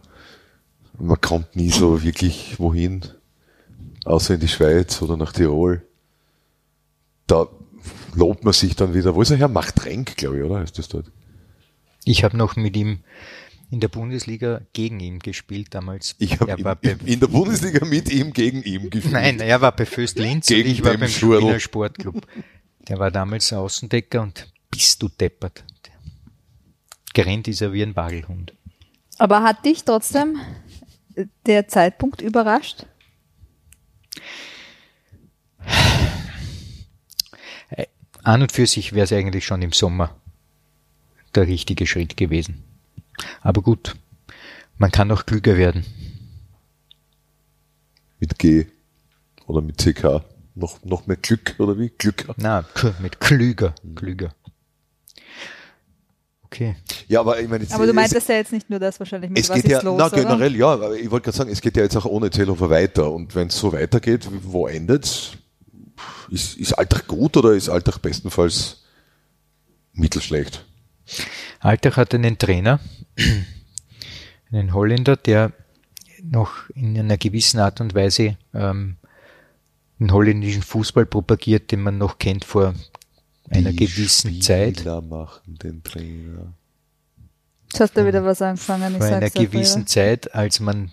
[1.01, 3.03] Man kommt nie so wirklich wohin,
[4.05, 5.83] außer in die Schweiz oder nach Tirol.
[7.27, 7.49] Da
[8.15, 9.49] lobt man sich dann wieder, wo ist er her?
[9.49, 10.63] Macht Renk, glaube ich, oder?
[10.63, 11.11] Ist das dort?
[12.05, 13.01] Ich habe noch mit ihm
[13.71, 16.17] in der Bundesliga gegen ihn gespielt damals.
[16.19, 19.13] Ich habe in der Bundesliga mit ihm gegen ihm gespielt.
[19.13, 21.41] Nein, er war bei Föst Linz und Gegen ich war den beim Schurl.
[21.41, 22.27] Wiener Sportclub.
[22.89, 25.65] Der war damals Außendecker und bist du deppert.
[27.15, 28.55] Gerannt ist er wie ein Wagelhund.
[29.19, 30.39] Aber hat dich trotzdem
[31.46, 32.87] der Zeitpunkt überrascht?
[38.23, 40.14] An und für sich wäre es eigentlich schon im Sommer
[41.35, 42.62] der richtige Schritt gewesen.
[43.40, 43.96] Aber gut,
[44.79, 45.85] man kann noch klüger werden.
[48.18, 48.66] Mit G
[49.46, 50.25] oder mit CK.
[50.55, 51.90] Noch, noch mehr Glück, oder wie?
[51.90, 52.27] Glück.
[52.37, 52.64] Na,
[53.01, 54.35] mit klüger, klüger.
[56.53, 56.75] Okay.
[57.07, 59.31] Ja, aber ich meine, jetzt- Aber du es- meintest ja jetzt nicht nur das wahrscheinlich
[59.31, 60.17] mit Es was geht ist ja, los, na, oder?
[60.17, 63.11] generell, ja, aber ich wollte gerade sagen, es geht ja jetzt auch ohne Zellhofer weiter.
[63.13, 65.33] Und wenn es so weitergeht, wo endet's?
[66.31, 68.83] Ist, ist Alltag gut oder ist Alltag bestenfalls
[69.93, 70.65] mittelschlecht?
[71.61, 72.81] Altach hat einen Trainer,
[74.51, 75.53] einen Holländer, der
[76.23, 78.97] noch in einer gewissen Art und Weise ähm,
[79.99, 82.75] den holländischen Fußball propagiert, den man noch kennt vor
[83.51, 84.79] einer Die gewissen Zeit.
[84.79, 86.55] Spieler machen den Trainer.
[87.71, 88.93] Jetzt hast du wieder was angefangen.
[88.93, 89.87] Ich Vor einer gewissen.
[89.87, 90.93] Zeit, als man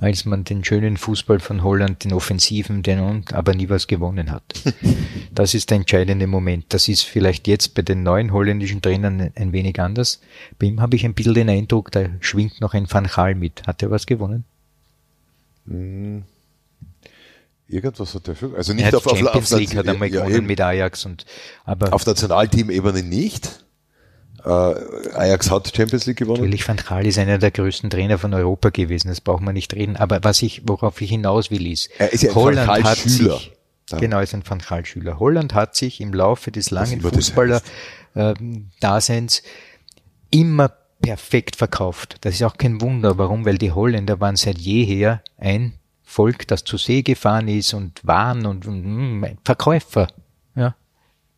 [0.00, 4.30] als man den schönen Fußball von Holland, den Offensiven, den und aber nie was gewonnen
[4.30, 4.44] hat.
[5.34, 6.64] Das ist der entscheidende Moment.
[6.70, 10.20] Das ist vielleicht jetzt bei den neuen holländischen Trainern ein wenig anders.
[10.58, 13.64] Bei ihm habe ich ein bisschen den Eindruck, da schwingt noch ein Van Gaal mit.
[13.64, 14.42] Hat er was gewonnen?
[17.68, 18.54] Irgendwas hat er schon.
[18.56, 20.46] Also Er nicht auf, auf, Champions auf, League hat einmal ja, gewonnen eben.
[20.46, 21.26] mit Ajax und
[21.64, 23.64] aber auf Nationalteam-Ebene nicht.
[24.44, 26.38] Äh, Ajax hat Champions League gewonnen.
[26.40, 29.08] natürlich Van Gaal ist einer der größten Trainer von Europa gewesen.
[29.08, 29.96] Das braucht man nicht reden.
[29.96, 33.36] Aber was ich, worauf ich hinaus will, ist, Er ist ja Holland hat Schüler.
[33.36, 33.52] sich,
[33.90, 33.98] Ja.
[33.98, 35.18] genau, ist ein Van Gaal Schüler.
[35.18, 39.42] Holland hat sich im Laufe des langen Fußballer-Daseins
[40.30, 42.16] immer perfekt verkauft.
[42.22, 43.18] Das ist auch kein Wunder.
[43.18, 43.44] Warum?
[43.44, 45.74] Weil die Holländer waren seit jeher ein
[46.10, 50.08] Volk, das zur See gefahren ist und waren und, und mm, Verkäufer.
[50.56, 50.74] Ja.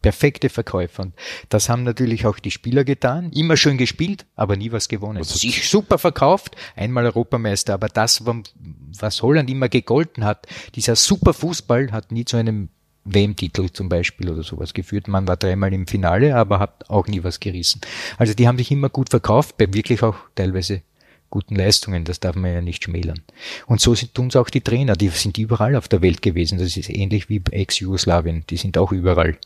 [0.00, 1.02] Perfekte Verkäufer.
[1.02, 1.14] Und
[1.48, 3.32] das haben natürlich auch die Spieler getan.
[3.32, 5.18] Immer schön gespielt, aber nie was gewonnen.
[5.18, 10.94] Was hat- Sich super verkauft, einmal Europameister, aber das, was Holland immer gegolten hat, dieser
[10.96, 12.68] super Fußball hat nie zu einem
[13.04, 15.08] WM-Titel zum Beispiel oder sowas geführt.
[15.08, 17.80] Man war dreimal im Finale, aber hat auch nie was gerissen.
[18.18, 20.82] Also die haben sich immer gut verkauft, bei wirklich auch teilweise
[21.30, 23.22] guten Leistungen, das darf man ja nicht schmälern.
[23.66, 26.58] Und so tun es auch die Trainer, die sind überall auf der Welt gewesen.
[26.58, 29.38] Das ist ähnlich wie Ex-Jugoslawien, die sind auch überall,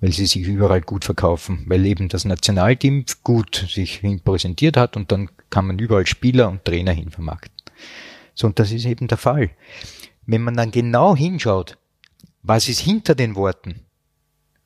[0.00, 4.96] weil sie sich überall gut verkaufen, weil eben das Nationalteam gut sich hin präsentiert hat
[4.96, 7.52] und dann kann man überall Spieler und Trainer hin vermarkten.
[8.34, 9.50] So, und das ist eben der Fall.
[10.26, 11.78] Wenn man dann genau hinschaut,
[12.42, 13.80] was ist hinter den Worten,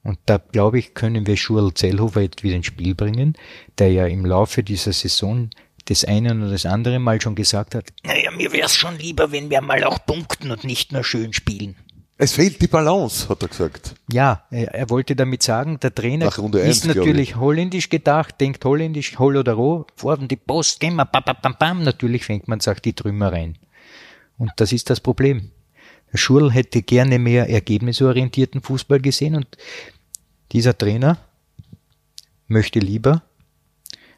[0.02, 3.34] und da glaube ich, können wir Schurl Zellhofer jetzt wieder ins Spiel bringen,
[3.78, 5.50] der ja im Laufe dieser Saison
[5.90, 9.32] das eine oder das andere Mal schon gesagt hat, naja, mir wäre es schon lieber,
[9.32, 11.74] wenn wir mal auch punkten und nicht nur schön spielen.
[12.16, 13.94] Es fehlt die Balance, hat er gesagt.
[14.12, 19.54] Ja, er, wollte damit sagen, der Trainer ist natürlich holländisch gedacht, denkt holländisch, Holl oder
[19.54, 23.32] Roh, vorne die Post, gehen wir, bam, bam, bam, natürlich fängt man, sagt die Trümmer
[23.32, 23.56] rein.
[24.36, 25.50] Und das ist das Problem.
[26.14, 29.46] Schurl hätte gerne mehr ergebnisorientierten Fußball gesehen und
[30.52, 31.18] dieser Trainer
[32.48, 33.22] möchte lieber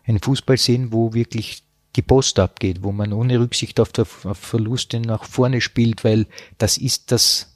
[0.05, 1.62] einen Fußball sehen, wo wirklich
[1.97, 6.27] die Post abgeht, wo man ohne Rücksicht auf, auf Verluste nach vorne spielt, weil
[6.59, 7.55] das ist das,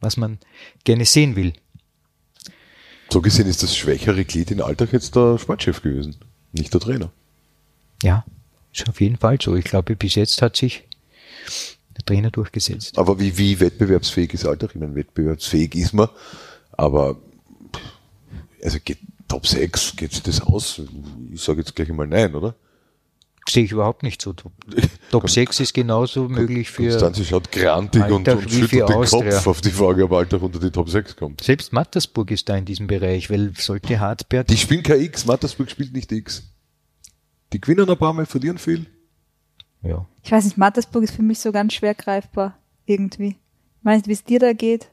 [0.00, 0.38] was man
[0.84, 1.54] gerne sehen will.
[3.10, 6.16] So gesehen ist das schwächere Glied in Alltag jetzt der Sportchef gewesen,
[6.52, 7.12] nicht der Trainer.
[8.02, 8.24] Ja,
[8.72, 9.54] ist auf jeden Fall so.
[9.54, 10.84] Ich glaube, bis jetzt hat sich
[11.96, 12.98] der Trainer durchgesetzt.
[12.98, 14.70] Aber wie, wie wettbewerbsfähig ist Alltag?
[14.74, 16.08] Ich meine, wettbewerbsfähig ist man,
[16.72, 17.16] aber
[18.62, 20.80] also geht Top 6, geht sich das aus?
[21.32, 22.54] Ich sage jetzt gleich einmal nein, oder?
[23.48, 24.32] Sehe ich überhaupt nicht so.
[24.32, 24.52] Top,
[25.10, 26.88] Top 6 ist genauso möglich für.
[26.88, 29.34] Konstanze schaut grantig und, und schüttelt den Austria.
[29.34, 31.42] Kopf auf die Frage, ob Alltag unter die Top 6 kommt.
[31.42, 34.46] Selbst Mattersburg ist da in diesem Bereich, weil sollte Hartberg.
[34.46, 36.44] Die spielen kein X, Mattersburg spielt nicht X.
[37.52, 38.86] Die gewinnen ein paar Mal, verlieren viel.
[39.82, 40.06] Ja.
[40.22, 42.58] Ich weiß nicht, Mattersburg ist für mich so ganz schwer greifbar.
[42.86, 43.36] Irgendwie.
[43.80, 44.88] Ich weiß nicht, wie es dir da geht.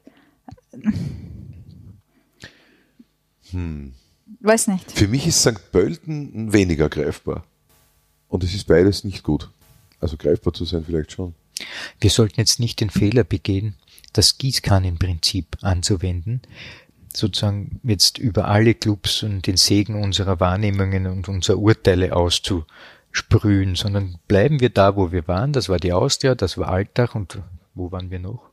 [3.50, 3.94] Hm.
[4.40, 4.92] Weiß nicht.
[4.92, 5.72] Für mich ist St.
[5.72, 7.44] Pölten weniger greifbar.
[8.32, 9.50] Und es ist beides nicht gut.
[10.00, 11.34] Also greifbar zu sein vielleicht schon.
[12.00, 13.74] Wir sollten jetzt nicht den Fehler begehen,
[14.14, 16.40] das Gießkannenprinzip anzuwenden,
[17.14, 24.16] sozusagen jetzt über alle Clubs und den Segen unserer Wahrnehmungen und unserer Urteile auszusprühen, sondern
[24.28, 25.52] bleiben wir da, wo wir waren.
[25.52, 27.38] Das war die Austria, das war Alltag und
[27.74, 28.51] wo waren wir noch?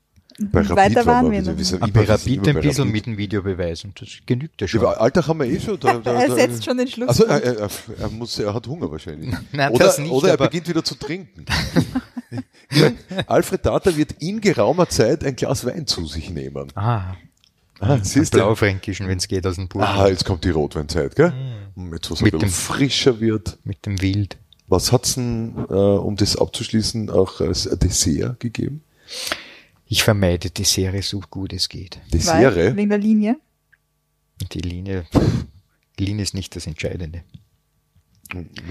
[0.52, 1.82] Bei Rapid weiter waren wir noch.
[1.82, 4.82] Ah, bei Rapid ein bisschen mit dem Videobeweis und das genügt ja schon.
[4.82, 5.80] Ja, Alltag haben wir eh schon.
[5.80, 7.10] Da, da, er setzt schon den Schluss.
[7.10, 9.36] Also er, er, er, muss, er hat Hunger wahrscheinlich.
[9.52, 11.46] Nein, oder, nicht, oder er beginnt wieder zu trinken.
[13.28, 16.68] Alfred Data wird in geraumer Zeit ein Glas Wein zu sich nehmen.
[16.76, 17.16] Ah.
[17.80, 19.82] Ah, siehst Blaufränkischen, wenn es geht, aus dem Buch.
[19.82, 21.32] Ah, jetzt kommt die Rotweinzeit, gell?
[21.76, 21.94] Mm.
[21.94, 23.58] Jetzt, was mit dem frischer wird.
[23.64, 24.38] Mit dem Wild.
[24.68, 28.84] Was hat's denn, äh, um das abzuschließen, auch als Dessert gegeben?
[29.92, 32.00] Ich vermeide die Serie so gut es geht.
[32.14, 32.76] Die Serie?
[32.76, 33.38] Wegen der Linie?
[34.54, 35.06] Die Linie,
[35.98, 37.24] die Linie ist nicht das Entscheidende.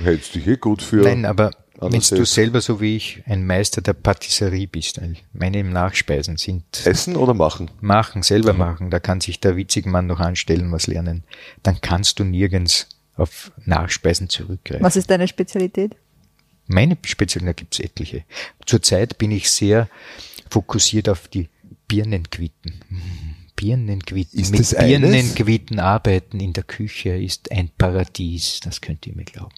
[0.04, 1.02] Hältst du dich eh gut für.
[1.02, 1.50] Nein, aber
[1.80, 5.00] wenn du selber so wie ich ein Meister der Patisserie bist,
[5.32, 6.64] meine Nachspeisen sind.
[6.86, 7.68] Essen oder machen?
[7.80, 8.58] Machen, selber mhm.
[8.60, 8.90] machen.
[8.90, 11.24] Da kann sich der witzige Mann noch anstellen, was lernen.
[11.64, 14.84] Dann kannst du nirgends auf Nachspeisen zurückgreifen.
[14.84, 15.96] Was ist deine Spezialität?
[16.68, 18.24] Meine Spezialität, da gibt's etliche.
[18.66, 19.88] Zurzeit bin ich sehr
[20.50, 21.48] fokussiert auf die
[21.88, 22.80] Birnenquitten.
[23.56, 24.38] Birnenquitten.
[24.38, 29.54] Ist Mit Birnenquitten arbeiten in der Küche ist ein Paradies, das könnt ihr mir glauben.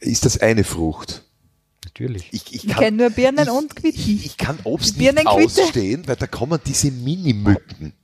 [0.00, 1.24] Ist das eine Frucht?
[1.84, 2.28] Natürlich.
[2.32, 4.00] Ich, ich, ich kenne nur Birnen ich, und Quitten.
[4.00, 7.94] Ich, ich kann Obst nicht ausstehen, weil da kommen diese Minimücken.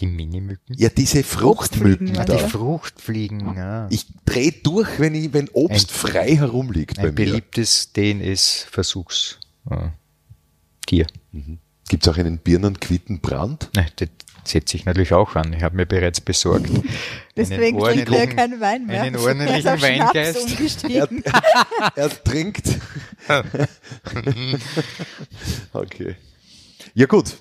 [0.00, 0.76] Die Minimücken?
[0.78, 2.16] Ja, diese Fruchtmücken.
[2.16, 3.88] Ah, die Fruchtfliegen, ja.
[3.90, 6.98] Ich drehe durch, wenn, ich, wenn Obst ein, frei herumliegt.
[6.98, 9.38] Ein beliebtes DNS-Versuchs.
[9.68, 9.92] Ja.
[10.86, 11.06] Tier.
[11.32, 11.58] Mhm.
[11.88, 13.70] Gibt es auch einen Birnenquittenbrand?
[13.74, 14.08] Nein, das
[14.44, 15.52] setze ich natürlich auch an.
[15.52, 16.70] Ich habe mir bereits besorgt.
[17.36, 19.02] Deswegen trinkt er keinen Wein mehr.
[19.02, 20.84] Einen ordentlichen Weingeist.
[20.88, 21.08] Er,
[21.96, 22.78] er, trinkt.
[25.72, 26.16] okay.
[26.94, 27.36] Ja gut.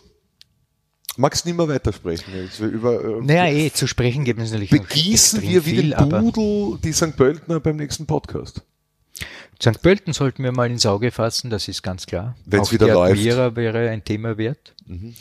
[1.17, 2.49] Magst du nicht mehr weitersprechen?
[2.59, 6.93] Über, äh, naja, eh, zu sprechen gibt es natürlich Begießen wir wie den Pudel die
[6.93, 7.15] St.
[7.17, 8.61] Pöltner beim nächsten Podcast.
[9.61, 9.81] St.
[9.81, 12.35] Pölten sollten wir mal ins Auge fassen, das ist ganz klar.
[12.45, 13.19] Wenn es wieder die läuft.
[13.19, 14.73] Admira wäre ein Thema wert.
[14.87, 15.13] Mhm.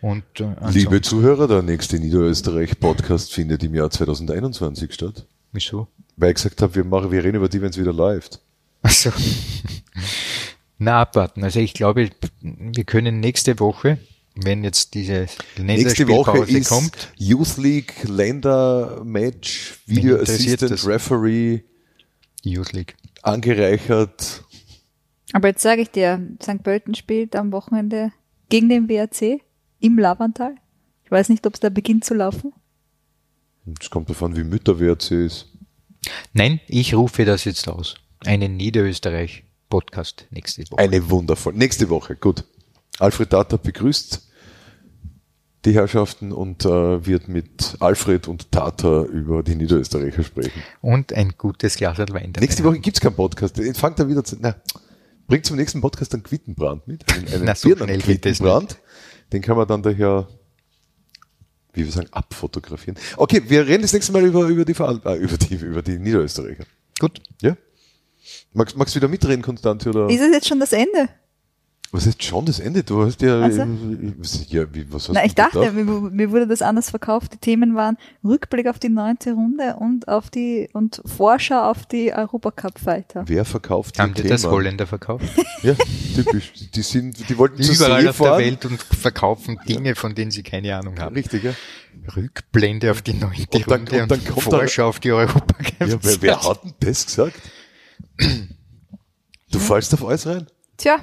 [0.00, 5.26] Und, äh, Liebe Zuhörer, der nächste Niederösterreich-Podcast findet im Jahr 2021 statt.
[5.52, 5.88] Wieso?
[6.16, 8.40] Weil ich gesagt habe, wir, machen, wir reden über die, wenn es wieder läuft.
[8.80, 9.10] Achso.
[10.78, 11.44] Na, abwarten.
[11.44, 13.98] Also ich glaube, wir können nächste Woche,
[14.34, 15.26] wenn jetzt diese
[15.58, 21.60] nächste Woche ist kommt, Youth League Ländermatch, Video Assistant Referee.
[22.42, 24.44] Youth League angereichert.
[25.32, 26.62] Aber jetzt sage ich dir, St.
[26.62, 28.12] Pölten spielt am Wochenende
[28.48, 29.40] gegen den WRC
[29.80, 30.56] im Lavantal.
[31.04, 32.52] Ich weiß nicht, ob es da beginnt zu laufen.
[33.80, 35.48] Es kommt davon, wie mütter WRC ist.
[36.32, 37.94] Nein, ich rufe das jetzt aus.
[38.24, 40.78] Einen Niederösterreich Podcast nächste Woche.
[40.78, 41.54] Eine wundervoll.
[41.54, 42.44] Nächste Woche, gut.
[42.98, 44.31] Alfred Tata begrüßt
[45.64, 50.62] die Herrschaften und äh, wird mit Alfred und Tata über die Niederösterreicher sprechen.
[50.80, 52.32] Und ein gutes Glas Wein.
[52.38, 53.56] Nächste Woche gibt's keinen Podcast.
[53.58, 54.36] Jetzt fangt er wieder zu.
[54.40, 54.56] Na,
[55.28, 57.10] bringt zum nächsten Podcast einen Quittenbrand mit.
[57.12, 58.78] Einen, einen Na, so Quittenbrand.
[59.32, 60.26] Den kann man dann daher,
[61.72, 62.98] wie wir sagen, abfotografieren.
[63.16, 66.64] Okay, wir reden das nächste Mal über, über, die, äh, über, die, über die Niederösterreicher.
[66.98, 67.22] Gut.
[67.40, 67.56] Ja?
[68.52, 69.90] Magst, magst du wieder mitreden, Konstanze?
[69.90, 70.10] Oder?
[70.10, 71.08] Ist es jetzt schon das Ende?
[71.94, 72.82] Was ist schon das Ende?
[72.84, 73.64] Du hast ja, Also?
[74.16, 77.34] was, ja wie, was hast Na, du ich dachte, mir, mir wurde das anders verkauft.
[77.34, 82.10] Die Themen waren Rückblick auf die neunte Runde und auf die und Vorschau auf die
[82.14, 83.24] Europacup-Fighter.
[83.26, 84.54] Wer verkauft Haben die das Thema?
[84.54, 85.24] Holländer verkauft?
[85.62, 85.74] Ja,
[86.16, 86.52] typisch.
[86.74, 88.38] Die sind, die wollten Überall See auf der fahren.
[88.40, 91.14] Welt und verkaufen Dinge, von denen sie keine Ahnung haben.
[91.14, 91.52] Richtig, ja.
[92.16, 95.86] Rückblende auf die neunte Und dann- Runde und dann kommt Vorschau auf die Europa ja
[96.02, 97.36] wer, wer hat denn das gesagt?
[99.50, 100.46] Du fallst auf alles rein?
[100.78, 100.96] Tja,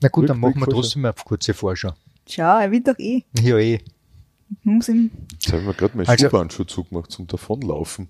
[0.00, 1.92] Na gut, dann Rückblick, machen wir trotzdem eine kurze Vorschau.
[2.26, 3.22] tja, er will doch eh.
[3.40, 3.80] Ja, eh.
[4.62, 8.08] Muss ihm Jetzt habe ich mir gerade meinen Also- Schuhbahnschuh zugemacht zum Davonlaufen.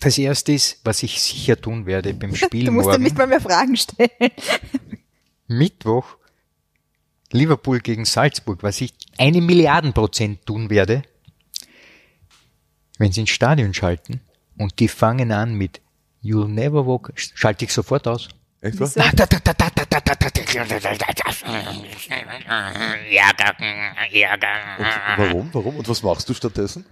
[0.00, 3.02] Das erste ist, was ich sicher tun werde beim Spiel Du musst morgen.
[3.02, 4.10] nicht mal mehr Fragen stellen.
[5.48, 6.16] Mittwoch
[7.32, 11.02] Liverpool gegen Salzburg, was ich eine Milliarden Prozent tun werde,
[12.98, 14.20] wenn sie ins Stadion schalten
[14.58, 15.80] und die fangen an mit
[16.22, 18.28] You'll never walk, schalte ich sofort aus.
[18.66, 18.96] Echt was?
[25.16, 25.48] Warum?
[25.52, 25.76] Warum?
[25.76, 26.84] Und was machst du stattdessen?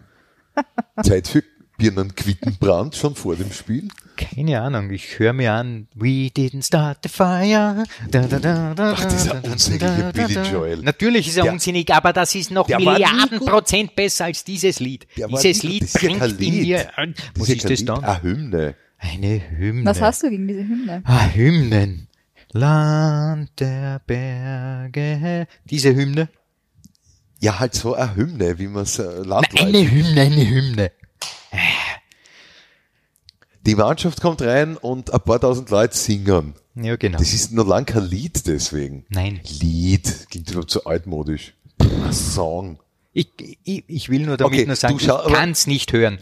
[1.03, 1.43] Zeit für
[1.77, 3.89] Birnen Quittenbrand schon vor dem Spiel?
[4.17, 7.83] Keine Ahnung, ich höre mir an, we didn't start the fire.
[8.09, 10.35] Da, da, da, da, Ach, dieser da, Billy.
[10.53, 10.77] Joel.
[10.83, 13.41] Natürlich ist er Der- unsinnig, aber das ist noch Milliarden.
[13.41, 15.09] Prozent besser als dieses Lied.
[15.17, 16.91] Dieses Lied bringt in mir,
[17.37, 18.05] was ja ist das Lied, dann?
[18.05, 18.75] Eine Hymne.
[19.05, 19.85] Eine Hymne.
[19.85, 21.03] Was hast du gegen diese Hymne?
[21.05, 22.09] Ah, Hymnen.
[22.53, 25.47] Land der Berge.
[25.69, 26.29] Diese Hymne?
[27.41, 30.93] Ja, halt so eine Hymne, wie man es äh, landläufig eine Hymne, eine Hymne.
[33.67, 36.55] Die Mannschaft kommt rein und ein paar tausend Leute singen.
[36.75, 37.19] Ja, genau.
[37.19, 39.05] Das ist noch lang kein Lied deswegen.
[39.11, 39.41] Nein.
[39.61, 41.55] Lied klingt überhaupt so altmodisch.
[41.79, 42.79] Ein Song.
[43.13, 43.29] Ich,
[43.65, 46.19] ich, ich will nur damit Okay, nur sagen, ich kann es nicht hören.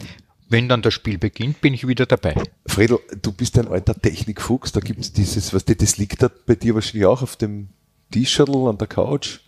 [0.53, 2.35] Wenn dann das Spiel beginnt, bin ich wieder dabei.
[2.67, 6.75] Fredel, du bist ein alter Technikfuchs, da gibt's dieses, was das liegt da bei dir
[6.75, 7.69] wahrscheinlich auch auf dem
[8.11, 9.39] T-Shirt an der Couch.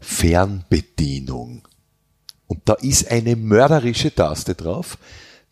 [0.00, 1.68] Fernbedienung.
[2.46, 4.96] Und da ist eine mörderische Taste drauf,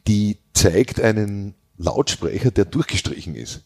[0.08, 3.64] die zeigt einen Lautsprecher, der durchgestrichen ist.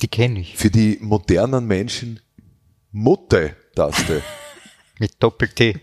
[0.00, 0.56] Die kenne ich.
[0.56, 2.20] Für die modernen Menschen
[2.92, 4.22] Mutte-Taste.
[5.00, 5.80] Mit Doppel-T.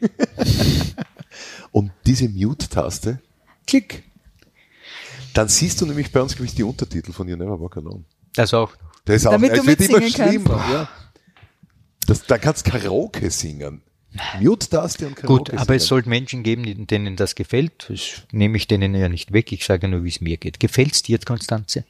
[1.73, 3.19] Und diese Mute-Taste,
[3.67, 4.03] klick.
[5.33, 8.03] Dann siehst du nämlich bei uns, glaube ich, die Untertitel von You Never Walk Alone.
[8.35, 8.73] Das auch.
[9.05, 10.65] Das ist auch, Damit es du wird immer schlimmer.
[10.71, 10.89] Ja.
[12.07, 13.81] Das, da kannst du Karaoke singen.
[14.39, 15.89] Mute-Taste und Karaoke Gut, aber es singen.
[15.89, 17.89] sollte Menschen geben, denen das gefällt.
[17.89, 19.51] Das nehme ich denen ja nicht weg.
[19.51, 20.59] Ich sage nur, wie es mir geht.
[20.59, 21.83] Gefällt's dir, Konstanze?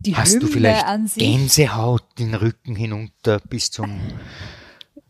[0.00, 4.00] Die Hast Hymne du vielleicht an sich Gänsehaut den Rücken hinunter bis zum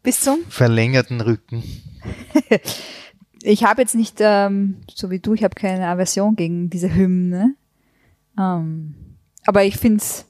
[0.02, 1.62] bis zum verlängerten Rücken?
[3.48, 7.54] ich habe jetzt nicht, ähm, so wie du, ich habe keine Aversion gegen diese Hymne.
[8.38, 8.94] Ähm,
[9.46, 10.26] aber ich finde es,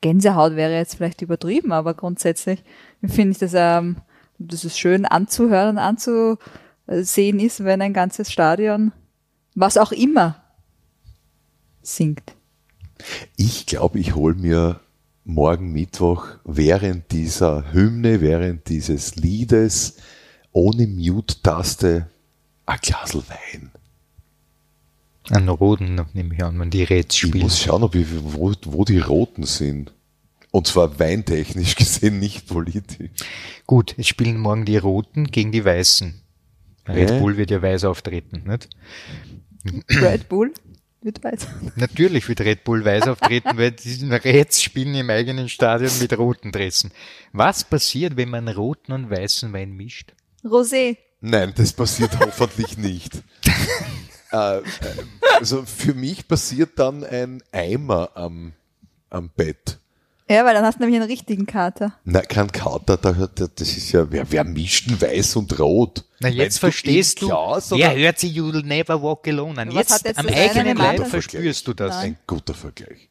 [0.00, 2.64] Gänsehaut wäre jetzt vielleicht übertrieben, aber grundsätzlich
[3.04, 3.98] finde ich das, ähm,
[4.38, 8.90] dass es schön anzuhören und anzusehen ist, wenn ein ganzes Stadion,
[9.54, 10.42] was auch immer,
[11.80, 12.34] singt.
[13.36, 14.80] Ich glaube, ich hole mir
[15.24, 19.98] morgen Mittwoch während dieser Hymne, während dieses Liedes
[20.50, 22.08] ohne Mute-Taste
[22.68, 23.70] ein Glas Wein.
[25.30, 27.42] An Roden, nehme ich an, wenn die Räts Ich spielen.
[27.42, 29.92] muss schauen, ob ich, wo, wo die Roten sind.
[30.50, 33.10] Und zwar weintechnisch gesehen, nicht politisch.
[33.66, 36.22] Gut, jetzt spielen morgen die Roten gegen die Weißen.
[36.86, 37.20] Red Hä?
[37.20, 38.68] Bull wird ja weiß auftreten, nicht?
[39.90, 40.54] Red Bull
[41.02, 41.46] wird weiter.
[41.76, 46.50] Natürlich wird Red Bull weiß auftreten, weil die Reds spielen im eigenen Stadion mit roten
[46.50, 46.90] Dressen.
[47.32, 50.14] Was passiert, wenn man roten und weißen Wein mischt?
[50.42, 50.96] Rosé.
[51.20, 53.14] Nein, das passiert hoffentlich nicht.
[54.32, 54.62] äh, äh,
[55.38, 58.52] also für mich passiert dann ein Eimer am,
[59.10, 59.78] am Bett.
[60.30, 61.94] Ja, weil dann hast du nämlich einen richtigen Kater.
[62.04, 66.04] Na, kein Kater, da, da, das ist ja, wer, wer mischt denn weiß und rot?
[66.20, 69.68] Na, Meinst jetzt verstehst im du, Glas wer hört sich You'll Never Walk Alone an?
[69.68, 71.96] Was Jetzt, hat jetzt am eigenen Leib verspürst du das.
[71.96, 73.08] Ein guter Vergleich.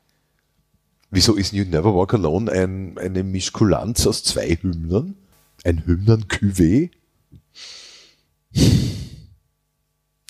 [1.10, 5.16] Wieso ist You Never Walk Alone ein, eine Mischkulanz aus zwei Hymnen?
[5.64, 6.91] Ein Hymnen-Cuvée?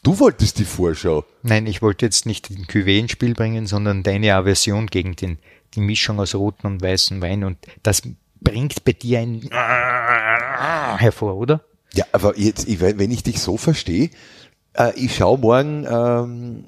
[0.03, 1.26] Du wolltest die Vorschau.
[1.43, 5.38] Nein, ich wollte jetzt nicht den Cuvée ins Spiel bringen, sondern deine Aversion gegen den,
[5.74, 7.43] die Mischung aus roten und weißen Wein.
[7.43, 8.01] Und das
[8.39, 9.49] bringt bei dir ein
[10.97, 11.61] hervor, oder?
[11.93, 14.09] Ja, aber jetzt, wenn ich dich so verstehe,
[14.74, 16.65] äh, ich schaue morgen ähm,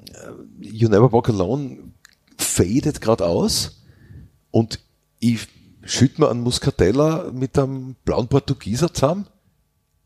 [0.60, 1.78] You Never Walk Alone
[2.36, 3.82] fadet gerade aus
[4.50, 4.80] und
[5.18, 5.46] ich
[5.82, 9.26] schütte mir einen Muscatella mit einem blauen Portugieser zusammen.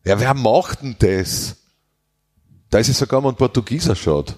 [0.05, 1.57] Ja, wer macht denn das?
[2.71, 4.37] Da ist es sogar mal ein Portugieser schaut.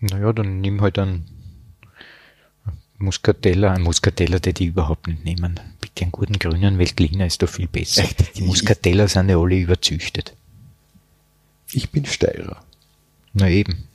[0.00, 1.28] Naja, dann nimm halt einen
[2.98, 5.60] Muscatella, ein Muscatella, der die überhaupt nicht nehmen.
[5.80, 8.02] Bitte einen guten grünen Veltliner ist doch viel besser.
[8.02, 8.36] Echt?
[8.36, 10.34] Die Muscatella sind ja alle überzüchtet.
[11.72, 12.62] Ich bin Steirer.
[13.32, 13.88] Na eben.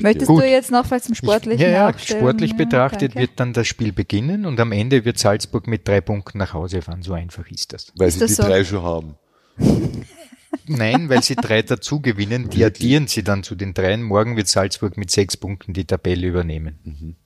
[0.00, 0.42] Möchtest Gut.
[0.42, 2.20] du jetzt noch falls zum Sportlichen ja, ja, aufstellen?
[2.20, 3.20] sportlich Ja, betrachtet danke.
[3.20, 6.82] wird dann das Spiel beginnen und am Ende wird Salzburg mit drei Punkten nach Hause
[6.82, 7.02] fahren.
[7.02, 7.92] So einfach ist das.
[7.96, 8.42] Weil Ist sie das die so?
[8.42, 9.14] drei schon haben.
[10.66, 14.02] Nein, weil sie drei dazu gewinnen, die addieren sie dann zu den dreien.
[14.02, 16.78] Morgen wird Salzburg mit sechs Punkten die Tabelle übernehmen.
[16.84, 17.16] Mhm.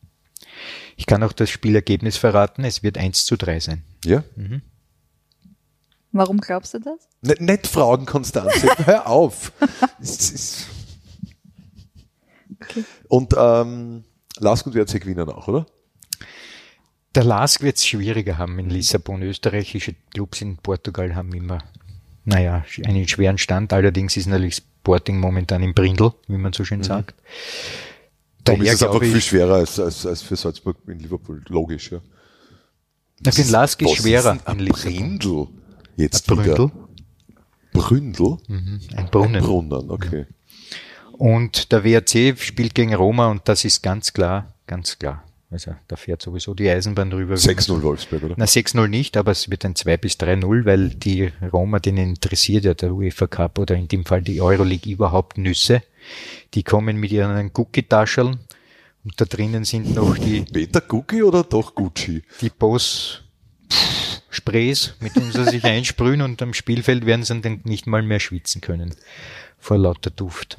[0.97, 2.65] Ich kann auch das Spielergebnis verraten.
[2.65, 3.83] Es wird 1 zu 3 sein.
[4.05, 4.23] Ja?
[6.13, 7.09] Warum glaubst du das?
[7.23, 8.69] Nicht, nicht fragen, Konstanze.
[8.87, 9.53] Hör auf.
[10.01, 10.67] Ist-
[13.09, 14.05] Und ähm,
[14.39, 15.67] Lask und WRC gewinnen auch, oder?
[17.15, 19.23] Der LASK wird es schwieriger haben in Lissabon.
[19.23, 21.59] Österreichische Clubs in Portugal haben immer,
[22.25, 23.73] naja, einen schweren Stand.
[23.73, 27.15] Allerdings ist natürlich Sporting momentan im Brindel, wie man so schön sagt.
[28.45, 31.43] Darum ist es einfach glaube viel ich, schwerer als, als, als für Salzburg in Liverpool.
[31.49, 32.01] Logisch, ja.
[33.21, 34.65] na, für den LASK ist schwerer in ein.
[34.67, 35.49] Brindl
[35.97, 36.71] jetzt Ein Bründel.
[37.73, 38.37] Bründel?
[38.49, 39.43] mhm, ein Brunnen.
[39.43, 40.27] Brunnen, okay.
[41.13, 45.25] Und der WRC spielt gegen Roma und das ist ganz klar, ganz klar.
[45.51, 47.35] Also da fährt sowieso die Eisenbahn drüber.
[47.35, 48.35] 6-0 Wolfsberg, oder?
[48.37, 52.65] Na, 6-0 nicht, aber es wird ein 2 bis 3-0, weil die Roma, denen interessiert
[52.65, 55.83] ja der UEFA Cup oder in dem Fall die Euroleague überhaupt Nüsse.
[56.55, 58.39] Die kommen mit ihren Cookie-Tascheln
[59.05, 62.23] und da drinnen sind noch die, Peter Cookie oder doch Gucci?
[62.41, 63.23] die Boss
[64.31, 68.21] Sprays, mit denen sie sich einsprühen und am Spielfeld werden sie dann nicht mal mehr
[68.21, 68.95] schwitzen können
[69.65, 70.59] vor lauter Duft.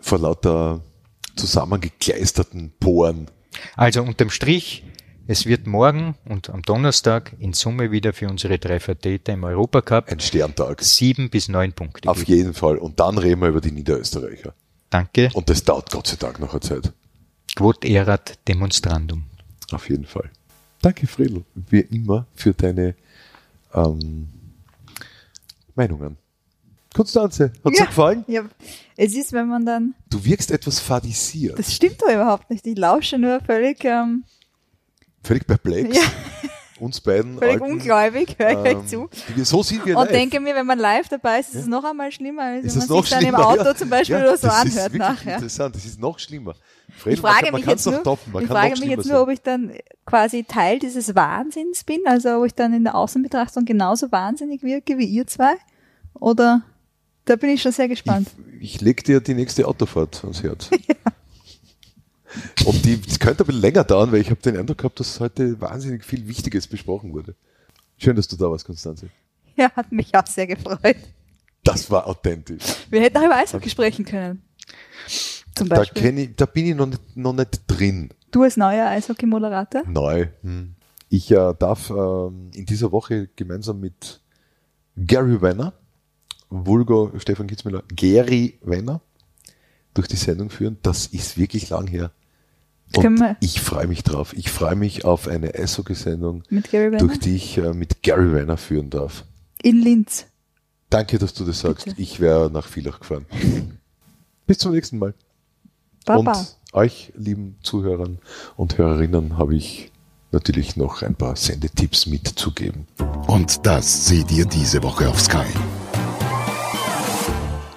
[0.00, 0.82] Vor lauter
[1.36, 3.30] zusammengekleisterten Poren.
[3.76, 4.84] Also unterm Strich,
[5.26, 10.10] es wird morgen und am Donnerstag in Summe wieder für unsere drei Vertreter im Europacup
[10.10, 10.82] Ein Sterntag.
[10.82, 12.08] sieben bis neun Punkte.
[12.08, 12.38] Auf geben.
[12.38, 12.76] jeden Fall.
[12.78, 14.54] Und dann reden wir über die Niederösterreicher.
[14.90, 15.30] Danke.
[15.32, 16.92] Und das dauert Gott sei Dank noch eine Zeit.
[17.56, 19.24] Quod erat demonstrandum.
[19.70, 20.30] Auf jeden Fall.
[20.82, 22.94] Danke, Friedl, wie immer, für deine
[23.72, 24.28] ähm,
[25.74, 26.16] Meinungen.
[26.94, 28.24] Konstanze, hat's dir gefallen?
[28.28, 28.42] Ja,
[28.96, 31.58] es ist, wenn man dann, Du wirkst etwas fadisiert.
[31.58, 32.66] das stimmt doch überhaupt nicht.
[32.66, 34.24] Ich lausche nur völlig, ähm,
[35.24, 35.96] Völlig perplex.
[35.96, 36.02] Ja.
[36.80, 39.08] Uns beiden völlig alten, ungläubig, höre ich euch ähm, zu.
[39.36, 40.12] die- So sind wir Und live.
[40.12, 42.88] denke mir, wenn man live dabei ist, ist es noch einmal schlimmer, als ist wenn
[42.96, 43.34] man sich dann im?
[43.36, 43.76] Auto ja.
[43.76, 45.34] zum Beispiel ja, oder so anhört nachher.
[45.34, 45.76] interessant.
[45.76, 46.54] Das ist noch schlimmer.
[46.98, 48.32] Fred, Ich frage man, mich jetzt nur, toppen.
[48.42, 49.70] Ich frage mich jetzt nur, ob ich dann
[50.06, 54.98] quasi Teil dieses Wahnsinns bin, also ob ich dann in der Außenbetrachtung genauso wahnsinnig wirke
[54.98, 55.54] wie ihr zwei.
[56.14, 56.62] Oder
[57.24, 58.28] da bin ich schon sehr gespannt.
[58.60, 60.70] Ich, ich leg dir die nächste Autofahrt ans Herz.
[62.64, 65.20] Und die, die könnte ein bisschen länger dauern, weil ich habe den Eindruck gehabt, dass
[65.20, 67.34] heute wahnsinnig viel Wichtiges besprochen wurde.
[67.98, 69.08] Schön, dass du da warst, Konstanze.
[69.56, 70.96] Ja, hat mich auch sehr gefreut.
[71.62, 72.62] Das war authentisch.
[72.90, 74.42] Wir hätten auch über Eishockey sprechen können.
[75.54, 76.02] Zum Da, Beispiel.
[76.02, 78.08] kenn ich, da bin ich noch nicht, noch nicht drin.
[78.30, 79.82] Du als neuer Eishockey-Moderator?
[79.86, 80.28] Neu.
[80.42, 80.74] Hm.
[81.10, 84.22] Ich äh, darf ähm, in dieser Woche gemeinsam mit
[84.96, 85.74] Gary Wenner,
[86.52, 89.00] Vulgo Stefan Kitzmüller, Gary Wenner,
[89.94, 90.76] durch die Sendung führen.
[90.82, 92.10] Das ist wirklich lang her.
[92.94, 94.34] Und ich freue mich drauf.
[94.36, 99.24] Ich freue mich auf eine Eishockey-Sendung, durch die ich äh, mit Gary Wenner führen darf.
[99.62, 100.26] In Linz.
[100.90, 101.86] Danke, dass du das sagst.
[101.86, 102.02] Bitte.
[102.02, 103.24] Ich wäre nach Villach gefahren.
[104.46, 105.14] Bis zum nächsten Mal.
[106.04, 106.32] Baba.
[106.32, 108.18] Und euch, lieben Zuhörern
[108.56, 109.90] und Hörerinnen, habe ich
[110.32, 112.86] natürlich noch ein paar Sendetipps mitzugeben.
[113.26, 115.46] Und das seht ihr diese Woche auf Sky.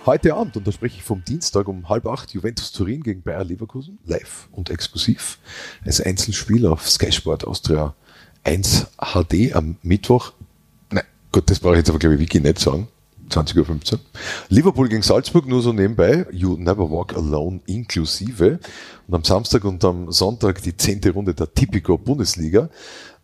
[0.05, 3.43] Heute Abend, und da spreche ich vom Dienstag um halb acht, Juventus Turin gegen Bayer
[3.43, 5.39] Leverkusen, live und exklusiv.
[5.83, 7.95] Als Einzelspiel auf Sky Sport Austria
[8.43, 10.33] 1 HD am Mittwoch.
[10.91, 12.87] Nein, Gott, das brauche ich jetzt aber, glaube ich, Wiki nicht sagen.
[13.31, 13.99] 20.15 Uhr.
[14.49, 16.27] Liverpool gegen Salzburg nur so nebenbei.
[16.31, 18.59] You Never Walk Alone inklusive.
[19.07, 22.69] Und am Samstag und am Sonntag die zehnte Runde der Tipico Bundesliga.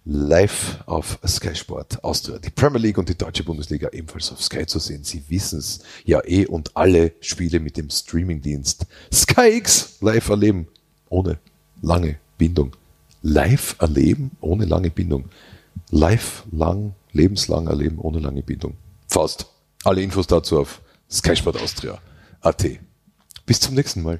[0.04, 2.40] Live auf Sky Sport Austria.
[2.40, 5.04] Die Premier League und die deutsche Bundesliga ebenfalls auf Sky zu sehen.
[5.04, 10.68] Sie wissen es ja eh und alle Spiele mit dem Streamingdienst Sky X live erleben.
[11.10, 11.38] Ohne
[11.82, 12.76] lange Bindung.
[13.22, 15.26] Live erleben ohne lange Bindung.
[15.92, 18.78] Live lang, lebenslang erleben ohne lange Bindung.
[19.08, 19.46] Fast.
[19.84, 20.82] Alle Infos dazu auf
[21.12, 22.00] Sky Sport Austria.
[22.42, 22.66] at.
[23.46, 24.20] Bis zum nächsten Mal.